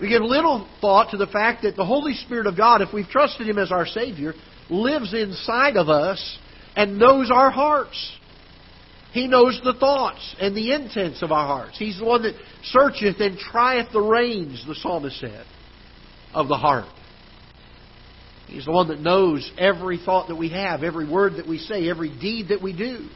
We 0.00 0.08
give 0.08 0.22
little 0.22 0.68
thought 0.80 1.10
to 1.10 1.16
the 1.16 1.26
fact 1.26 1.62
that 1.62 1.76
the 1.76 1.84
Holy 1.84 2.14
Spirit 2.14 2.46
of 2.46 2.56
God, 2.56 2.82
if 2.82 2.92
we've 2.92 3.06
trusted 3.06 3.48
Him 3.48 3.58
as 3.58 3.70
our 3.72 3.86
Savior, 3.86 4.32
lives 4.70 5.12
inside 5.12 5.76
of 5.76 5.88
us 5.88 6.38
and 6.76 6.98
knows 6.98 7.30
our 7.30 7.50
hearts. 7.50 8.18
He 9.12 9.28
knows 9.28 9.60
the 9.62 9.74
thoughts 9.74 10.36
and 10.40 10.56
the 10.56 10.72
intents 10.72 11.22
of 11.22 11.32
our 11.32 11.46
hearts. 11.46 11.78
He's 11.78 11.98
the 11.98 12.04
one 12.04 12.22
that 12.22 12.34
searcheth 12.64 13.20
and 13.20 13.38
trieth 13.38 13.92
the 13.92 14.00
reins, 14.00 14.64
the 14.66 14.74
psalmist 14.74 15.20
said, 15.20 15.44
of 16.32 16.48
the 16.48 16.56
heart. 16.56 16.86
He's 18.46 18.64
the 18.64 18.72
one 18.72 18.88
that 18.88 19.00
knows 19.00 19.50
every 19.58 19.98
thought 19.98 20.28
that 20.28 20.36
we 20.36 20.50
have, 20.50 20.82
every 20.82 21.08
word 21.08 21.34
that 21.36 21.46
we 21.46 21.58
say, 21.58 21.88
every 21.88 22.08
deed 22.08 22.48
that 22.48 22.62
we 22.62 22.74
do. 22.74 23.08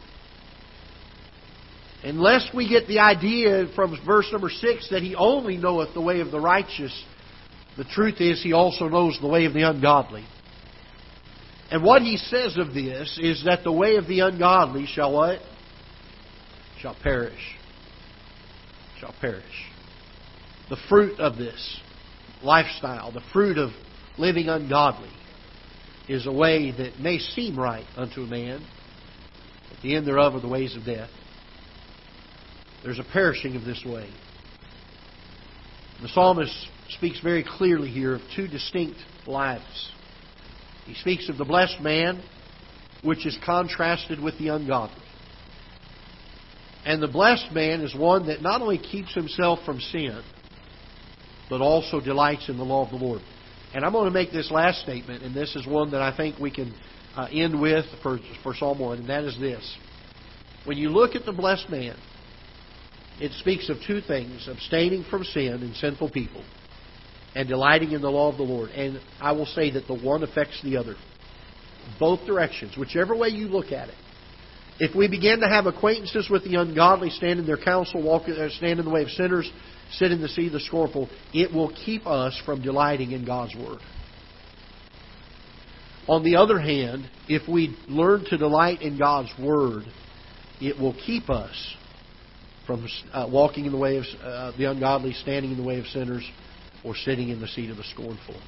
Unless 2.05 2.51
we 2.55 2.69
get 2.69 2.87
the 2.87 3.01
idea 3.01 3.67
from 3.75 3.99
verse 4.07 4.29
number 4.31 4.51
6 4.51 4.91
that 4.91 5.03
He 5.03 5.15
only 5.15 5.57
knoweth 5.57 5.93
the 5.95 6.01
way 6.01 6.21
of 6.21 6.31
the 6.31 6.41
righteous, 6.41 6.93
the 7.77 7.85
truth 7.85 8.21
is 8.21 8.43
He 8.43 8.53
also 8.53 8.89
knows 8.89 9.19
the 9.21 9.29
way 9.29 9.47
of 9.47 9.55
the 9.55 9.69
ungodly. 9.69 10.25
And 11.71 11.83
what 11.83 12.03
He 12.03 12.17
says 12.17 12.57
of 12.57 12.75
this 12.75 13.19
is 13.21 13.45
that 13.45 13.65
the 13.65 13.73
way 13.73 13.97
of 13.97 14.07
the 14.07 14.21
ungodly 14.21 14.87
shall 14.87 15.13
what? 15.13 15.41
Shall 16.81 16.97
perish. 17.03 17.57
Shall 19.01 19.15
perish. 19.21 19.45
The 20.69 20.77
fruit 20.89 21.19
of 21.21 21.37
this 21.37 21.81
lifestyle, 22.43 23.13
the 23.13 23.23
fruit 23.33 23.59
of 23.59 23.71
living 24.19 24.49
ungodly, 24.49 25.11
is 26.09 26.27
a 26.27 26.33
way 26.33 26.71
that 26.71 27.01
may 27.01 27.19
seem 27.19 27.59
right 27.59 27.87
unto 27.97 28.23
a 28.23 28.27
man, 28.27 28.65
but 29.69 29.83
the 29.83 29.97
end 29.97 30.07
thereof 30.07 30.35
are 30.35 30.41
the 30.41 30.49
ways 30.49 30.77
of 30.77 30.85
death. 30.85 31.11
There's 32.85 33.01
a 33.01 33.07
perishing 33.13 33.57
of 33.57 33.65
this 33.65 33.85
way. 33.85 34.09
The 36.03 36.09
psalmist 36.09 36.55
speaks 36.91 37.21
very 37.21 37.45
clearly 37.45 37.89
here 37.89 38.15
of 38.15 38.21
two 38.37 38.47
distinct 38.47 38.99
lives. 39.27 39.91
He 40.87 40.95
speaks 40.95 41.29
of 41.29 41.37
the 41.37 41.45
blessed 41.45 41.81
man, 41.81 42.23
which 43.03 43.27
is 43.27 43.37
contrasted 43.45 44.21
with 44.21 44.39
the 44.39 44.49
ungodly. 44.49 45.03
And 46.85 47.03
the 47.03 47.09
blessed 47.09 47.53
man 47.53 47.81
is 47.81 47.95
one 47.95 48.29
that 48.29 48.43
not 48.43 48.63
only 48.63 48.79
keeps 48.79 49.13
himself 49.13 49.59
from 49.67 49.81
sin, 49.81 50.23
but 51.51 51.61
also 51.61 52.01
delights 52.01 52.49
in 52.49 52.57
the 52.57 52.65
law 52.65 52.85
of 52.85 52.91
the 52.91 53.05
Lord. 53.05 53.21
And 53.75 53.85
I'm 53.85 53.93
going 53.93 54.07
to 54.07 54.13
make 54.13 54.33
this 54.33 54.51
last 54.51 54.83
statement, 54.83 55.23
and 55.23 55.35
this 55.35 55.55
is 55.57 55.67
one 55.67 55.91
that 55.91 56.01
I 56.01 56.17
think 56.17 56.39
we 56.39 56.51
can 56.51 56.73
uh, 57.17 57.29
end 57.33 57.61
with 57.61 57.85
for, 58.03 58.19
for 58.43 58.55
Psalm 58.55 58.79
1, 58.79 58.99
and 58.99 59.09
that 59.09 59.25
is 59.25 59.39
this. 59.41 59.77
When 60.65 60.79
you 60.79 60.91
look 60.91 61.15
at 61.15 61.25
the 61.25 61.33
blessed 61.33 61.69
man, 61.71 61.97
it 63.21 63.33
speaks 63.33 63.69
of 63.69 63.79
two 63.87 64.01
things 64.01 64.49
abstaining 64.49 65.05
from 65.11 65.25
sin 65.25 65.63
and 65.63 65.75
sinful 65.77 66.11
people, 66.11 66.45
and 67.37 67.47
delighting 67.47 67.93
in 67.93 68.01
the 68.01 68.11
law 68.11 68.31
of 68.31 68.39
the 68.39 68.43
Lord. 68.43 68.71
And 68.71 68.99
I 69.21 69.33
will 69.33 69.45
say 69.45 69.71
that 69.73 69.87
the 69.87 69.95
one 69.95 70.23
affects 70.23 70.59
the 70.65 70.79
other. 70.79 70.97
Both 72.01 72.27
directions, 72.27 72.77
whichever 72.79 73.15
way 73.15 73.29
you 73.29 73.47
look 73.47 73.67
at 73.67 73.91
it. 73.91 73.95
If 74.79 74.97
we 74.97 75.07
begin 75.07 75.41
to 75.41 75.49
have 75.49 75.67
acquaintances 75.67 76.29
with 76.31 76.45
the 76.45 76.55
ungodly, 76.55 77.11
stand 77.11 77.39
in 77.39 77.47
their 77.47 77.59
counsel, 77.59 78.03
walk, 78.03 78.23
uh, 78.23 78.49
stand 78.49 78.81
in 78.81 78.87
the 78.87 78.91
way 78.91 79.03
of 79.03 79.11
sinners, 79.11 79.51
sit 79.93 80.13
in 80.13 80.23
the 80.23 80.29
seat 80.29 80.47
of 80.47 80.55
the 80.55 80.61
scornful, 80.61 81.11
it 81.35 81.53
will 81.53 81.73
keep 81.85 82.07
us 82.07 82.41
from 82.47 82.63
delighting 82.63 83.13
in 83.13 83.25
God's 83.27 83.55
Word. 83.55 83.81
On 86.09 86.25
the 86.25 86.37
other 86.37 86.59
hand, 86.59 87.09
if 87.29 87.47
we 87.49 87.77
learn 87.87 88.25
to 88.31 88.39
delight 88.39 88.81
in 88.81 88.99
God's 88.99 89.31
Word, 89.39 89.85
it 90.61 90.79
will 90.81 90.95
keep 90.95 91.29
us 91.29 91.77
from 92.67 92.87
uh, 93.13 93.29
walking 93.31 93.67
in 93.67 93.73
the 93.73 93.79
way 93.79 93.99
of 93.99 94.05
uh, 94.23 94.53
the 94.57 94.71
ungodly, 94.71 95.13
standing 95.13 95.53
in 95.53 95.59
the 95.59 95.63
way 95.63 95.79
of 95.79 95.87
sinners, 95.87 96.29
or 96.87 96.95
sitting 96.95 97.31
in 97.31 97.41
the 97.41 97.49
seat 97.49 97.71
of 97.71 97.77
the 97.77 97.85
scornful. 97.85 98.41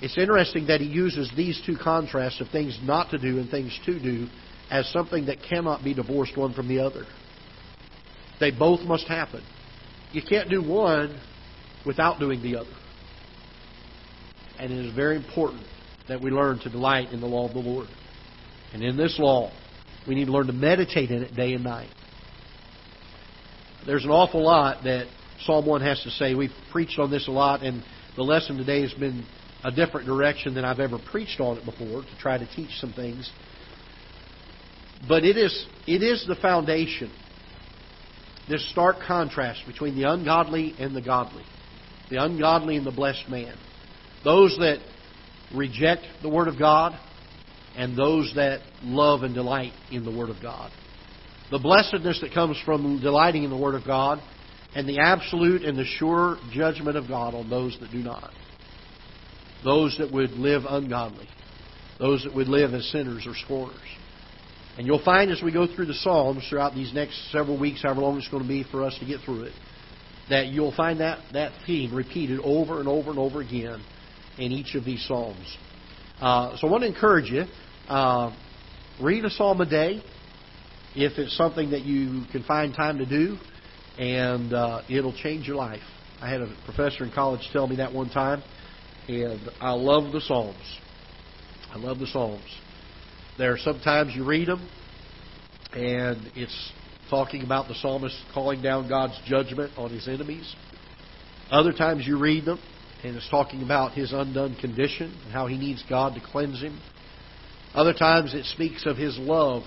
It's 0.00 0.16
interesting 0.18 0.66
that 0.66 0.80
he 0.80 0.86
uses 0.86 1.30
these 1.36 1.60
two 1.64 1.76
contrasts 1.76 2.40
of 2.40 2.48
things 2.48 2.78
not 2.82 3.10
to 3.10 3.18
do 3.18 3.38
and 3.38 3.50
things 3.50 3.78
to 3.86 3.98
do 3.98 4.28
as 4.70 4.88
something 4.90 5.26
that 5.26 5.38
cannot 5.48 5.84
be 5.84 5.94
divorced 5.94 6.36
one 6.36 6.54
from 6.54 6.68
the 6.68 6.80
other. 6.80 7.04
They 8.40 8.50
both 8.50 8.80
must 8.80 9.06
happen. 9.06 9.42
You 10.12 10.22
can't 10.28 10.48
do 10.48 10.62
one 10.62 11.20
without 11.86 12.18
doing 12.18 12.42
the 12.42 12.56
other. 12.56 12.70
And 14.58 14.72
it 14.72 14.86
is 14.86 14.94
very 14.94 15.16
important 15.16 15.62
that 16.08 16.20
we 16.20 16.30
learn 16.30 16.58
to 16.60 16.70
delight 16.70 17.10
in 17.10 17.20
the 17.20 17.26
law 17.26 17.48
of 17.48 17.54
the 17.54 17.60
Lord. 17.60 17.88
And 18.72 18.82
in 18.82 18.96
this 18.96 19.18
law, 19.18 19.52
we 20.06 20.14
need 20.14 20.26
to 20.26 20.32
learn 20.32 20.46
to 20.46 20.52
meditate 20.52 21.10
in 21.10 21.22
it 21.22 21.34
day 21.34 21.54
and 21.54 21.64
night. 21.64 21.90
There's 23.86 24.04
an 24.04 24.10
awful 24.10 24.44
lot 24.44 24.84
that 24.84 25.06
Psalm 25.44 25.66
1 25.66 25.80
has 25.82 26.02
to 26.02 26.10
say. 26.10 26.34
We've 26.34 26.50
preached 26.72 26.98
on 26.98 27.10
this 27.10 27.28
a 27.28 27.30
lot, 27.30 27.62
and 27.62 27.84
the 28.16 28.22
lesson 28.22 28.56
today 28.56 28.80
has 28.82 28.94
been 28.94 29.26
a 29.62 29.70
different 29.70 30.06
direction 30.06 30.54
than 30.54 30.64
I've 30.64 30.80
ever 30.80 30.98
preached 30.98 31.40
on 31.40 31.58
it 31.58 31.64
before 31.64 32.02
to 32.02 32.18
try 32.18 32.38
to 32.38 32.46
teach 32.54 32.70
some 32.80 32.92
things. 32.92 33.30
But 35.06 35.24
it 35.24 35.36
is, 35.36 35.66
it 35.86 36.02
is 36.02 36.24
the 36.26 36.36
foundation 36.36 37.12
this 38.48 38.70
stark 38.70 38.96
contrast 39.06 39.62
between 39.66 39.96
the 39.96 40.10
ungodly 40.10 40.74
and 40.78 40.94
the 40.94 41.00
godly, 41.00 41.44
the 42.10 42.22
ungodly 42.22 42.76
and 42.76 42.86
the 42.86 42.92
blessed 42.92 43.28
man, 43.28 43.56
those 44.22 44.56
that 44.58 44.78
reject 45.54 46.04
the 46.22 46.28
Word 46.28 46.48
of 46.48 46.58
God 46.58 46.98
and 47.76 47.96
those 47.96 48.32
that 48.36 48.60
love 48.82 49.22
and 49.22 49.34
delight 49.34 49.72
in 49.90 50.04
the 50.04 50.10
Word 50.10 50.30
of 50.30 50.36
God. 50.40 50.70
The 51.50 51.58
blessedness 51.58 52.20
that 52.20 52.32
comes 52.32 52.60
from 52.64 53.00
delighting 53.00 53.44
in 53.44 53.50
the 53.50 53.56
Word 53.56 53.74
of 53.74 53.84
God 53.86 54.20
and 54.74 54.88
the 54.88 54.98
absolute 55.00 55.62
and 55.62 55.78
the 55.78 55.84
sure 55.84 56.36
judgment 56.52 56.96
of 56.96 57.08
God 57.08 57.34
on 57.34 57.48
those 57.48 57.78
that 57.80 57.90
do 57.90 57.98
not. 57.98 58.30
Those 59.62 59.96
that 59.98 60.12
would 60.12 60.32
live 60.32 60.62
ungodly. 60.68 61.28
Those 61.98 62.24
that 62.24 62.34
would 62.34 62.48
live 62.48 62.74
as 62.74 62.84
sinners 62.90 63.26
or 63.26 63.34
scorners. 63.34 63.78
And 64.76 64.86
you'll 64.86 65.04
find 65.04 65.30
as 65.30 65.40
we 65.42 65.52
go 65.52 65.72
through 65.72 65.86
the 65.86 65.94
Psalms 65.94 66.44
throughout 66.50 66.74
these 66.74 66.92
next 66.92 67.30
several 67.30 67.58
weeks, 67.58 67.82
however 67.82 68.00
long 68.00 68.18
it's 68.18 68.28
going 68.28 68.42
to 68.42 68.48
be 68.48 68.64
for 68.64 68.82
us 68.82 68.96
to 68.98 69.06
get 69.06 69.20
through 69.20 69.44
it, 69.44 69.52
that 70.28 70.48
you'll 70.48 70.74
find 70.74 71.00
that, 71.00 71.20
that 71.32 71.52
theme 71.66 71.94
repeated 71.94 72.40
over 72.42 72.80
and 72.80 72.88
over 72.88 73.10
and 73.10 73.18
over 73.18 73.40
again 73.40 73.82
in 74.38 74.50
each 74.50 74.74
of 74.74 74.84
these 74.84 75.06
Psalms. 75.06 75.56
Uh, 76.20 76.56
so 76.56 76.66
I 76.66 76.70
want 76.70 76.82
to 76.82 76.88
encourage 76.88 77.30
you 77.30 77.44
uh, 77.88 78.34
read 79.00 79.24
a 79.24 79.30
Psalm 79.30 79.60
a 79.60 79.66
day 79.66 80.02
if 80.96 81.18
it's 81.18 81.36
something 81.36 81.70
that 81.70 81.82
you 81.82 82.24
can 82.32 82.42
find 82.44 82.74
time 82.74 82.98
to 82.98 83.06
do, 83.06 83.36
and 83.98 84.52
uh, 84.52 84.82
it'll 84.88 85.12
change 85.14 85.46
your 85.46 85.56
life. 85.56 85.82
I 86.20 86.28
had 86.28 86.40
a 86.40 86.54
professor 86.64 87.04
in 87.04 87.12
college 87.12 87.48
tell 87.52 87.66
me 87.66 87.76
that 87.76 87.92
one 87.92 88.08
time, 88.10 88.42
and 89.08 89.40
I 89.60 89.72
love 89.72 90.12
the 90.12 90.20
Psalms. 90.20 90.78
I 91.72 91.78
love 91.78 91.98
the 91.98 92.06
Psalms. 92.06 92.42
There 93.36 93.52
are 93.52 93.58
sometimes 93.58 94.14
you 94.14 94.24
read 94.24 94.48
them, 94.48 94.68
and 95.72 96.30
it's 96.34 96.72
talking 97.10 97.42
about 97.42 97.68
the 97.68 97.74
psalmist 97.74 98.16
calling 98.32 98.62
down 98.62 98.88
God's 98.88 99.20
judgment 99.26 99.72
on 99.76 99.90
his 99.90 100.08
enemies. 100.08 100.54
Other 101.50 101.72
times 101.72 102.06
you 102.06 102.18
read 102.18 102.44
them, 102.44 102.58
and 103.02 103.16
it's 103.16 103.28
talking 103.28 103.62
about 103.62 103.92
his 103.92 104.12
undone 104.12 104.56
condition 104.56 105.14
and 105.24 105.32
how 105.32 105.46
he 105.46 105.58
needs 105.58 105.84
God 105.88 106.14
to 106.14 106.20
cleanse 106.20 106.60
him. 106.60 106.80
Other 107.74 107.92
times 107.92 108.34
it 108.34 108.44
speaks 108.46 108.86
of 108.86 108.96
his 108.96 109.18
love 109.18 109.62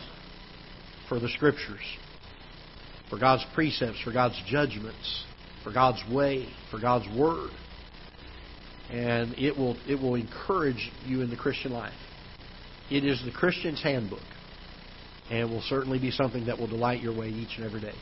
for 1.09 1.19
the 1.19 1.29
Scriptures, 1.29 1.83
for 3.09 3.17
God's 3.17 3.45
precepts, 3.53 4.01
for 4.01 4.11
God's 4.11 4.41
judgments, 4.47 5.25
for 5.63 5.71
God's 5.71 6.01
way, 6.11 6.47
for 6.71 6.79
God's 6.79 7.07
Word. 7.17 7.51
And 8.89 9.33
it 9.37 9.57
will, 9.57 9.77
it 9.87 9.95
will 10.01 10.15
encourage 10.15 10.91
you 11.05 11.21
in 11.21 11.29
the 11.29 11.35
Christian 11.35 11.71
life. 11.71 11.93
It 12.89 13.03
is 13.03 13.21
the 13.25 13.31
Christian's 13.31 13.83
handbook, 13.83 14.21
and 15.29 15.49
will 15.49 15.61
certainly 15.61 15.99
be 15.99 16.11
something 16.11 16.45
that 16.45 16.57
will 16.57 16.67
delight 16.67 17.01
your 17.01 17.17
way 17.17 17.27
each 17.27 17.57
and 17.57 17.65
every 17.65 17.81
day. 17.81 17.95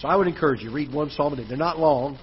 So 0.00 0.08
I 0.08 0.16
would 0.16 0.26
encourage 0.26 0.60
you 0.60 0.72
read 0.72 0.92
one 0.92 1.10
psalm 1.10 1.32
a 1.34 1.36
day. 1.36 1.44
They're 1.48 1.56
not 1.56 1.78
long; 1.78 2.18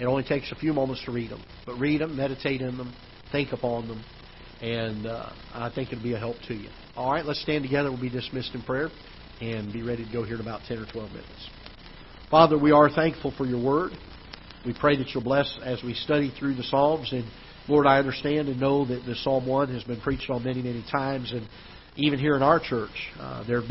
it 0.00 0.06
only 0.06 0.24
takes 0.24 0.50
a 0.52 0.54
few 0.54 0.72
moments 0.72 1.04
to 1.04 1.12
read 1.12 1.30
them. 1.30 1.42
But 1.66 1.74
read 1.78 2.00
them, 2.00 2.16
meditate 2.16 2.62
in 2.62 2.78
them, 2.78 2.94
think 3.30 3.52
upon 3.52 3.88
them, 3.88 4.02
and 4.62 5.06
uh, 5.06 5.30
I 5.52 5.70
think 5.74 5.92
it'll 5.92 6.02
be 6.02 6.14
a 6.14 6.18
help 6.18 6.36
to 6.48 6.54
you. 6.54 6.70
All 6.96 7.12
right, 7.12 7.26
let's 7.26 7.42
stand 7.42 7.62
together. 7.62 7.90
We'll 7.90 8.00
be 8.00 8.08
dismissed 8.08 8.54
in 8.54 8.62
prayer 8.62 8.88
and 9.52 9.72
be 9.72 9.82
ready 9.82 10.04
to 10.04 10.12
go 10.12 10.24
here 10.24 10.36
in 10.36 10.40
about 10.40 10.62
10 10.66 10.78
or 10.78 10.86
12 10.86 11.10
minutes. 11.10 11.50
Father, 12.30 12.58
we 12.58 12.72
are 12.72 12.88
thankful 12.88 13.32
for 13.36 13.44
your 13.44 13.62
word. 13.62 13.92
We 14.64 14.74
pray 14.78 14.96
that 14.96 15.08
you'll 15.10 15.22
bless 15.22 15.58
as 15.62 15.82
we 15.82 15.94
study 15.94 16.32
through 16.38 16.54
the 16.54 16.64
Psalms 16.64 17.12
and 17.12 17.24
Lord, 17.66 17.86
I 17.86 17.98
understand 17.98 18.48
and 18.48 18.60
know 18.60 18.84
that 18.84 19.06
the 19.06 19.14
Psalm 19.14 19.46
1 19.46 19.72
has 19.72 19.82
been 19.84 20.00
preached 20.00 20.28
on 20.28 20.44
many, 20.44 20.60
many 20.60 20.84
times, 20.92 21.32
and 21.32 21.48
even 21.96 22.18
here 22.18 22.36
in 22.36 22.42
our 22.42 22.60
church, 22.60 22.90
uh, 23.18 23.42
there 23.46 23.56
have 23.56 23.62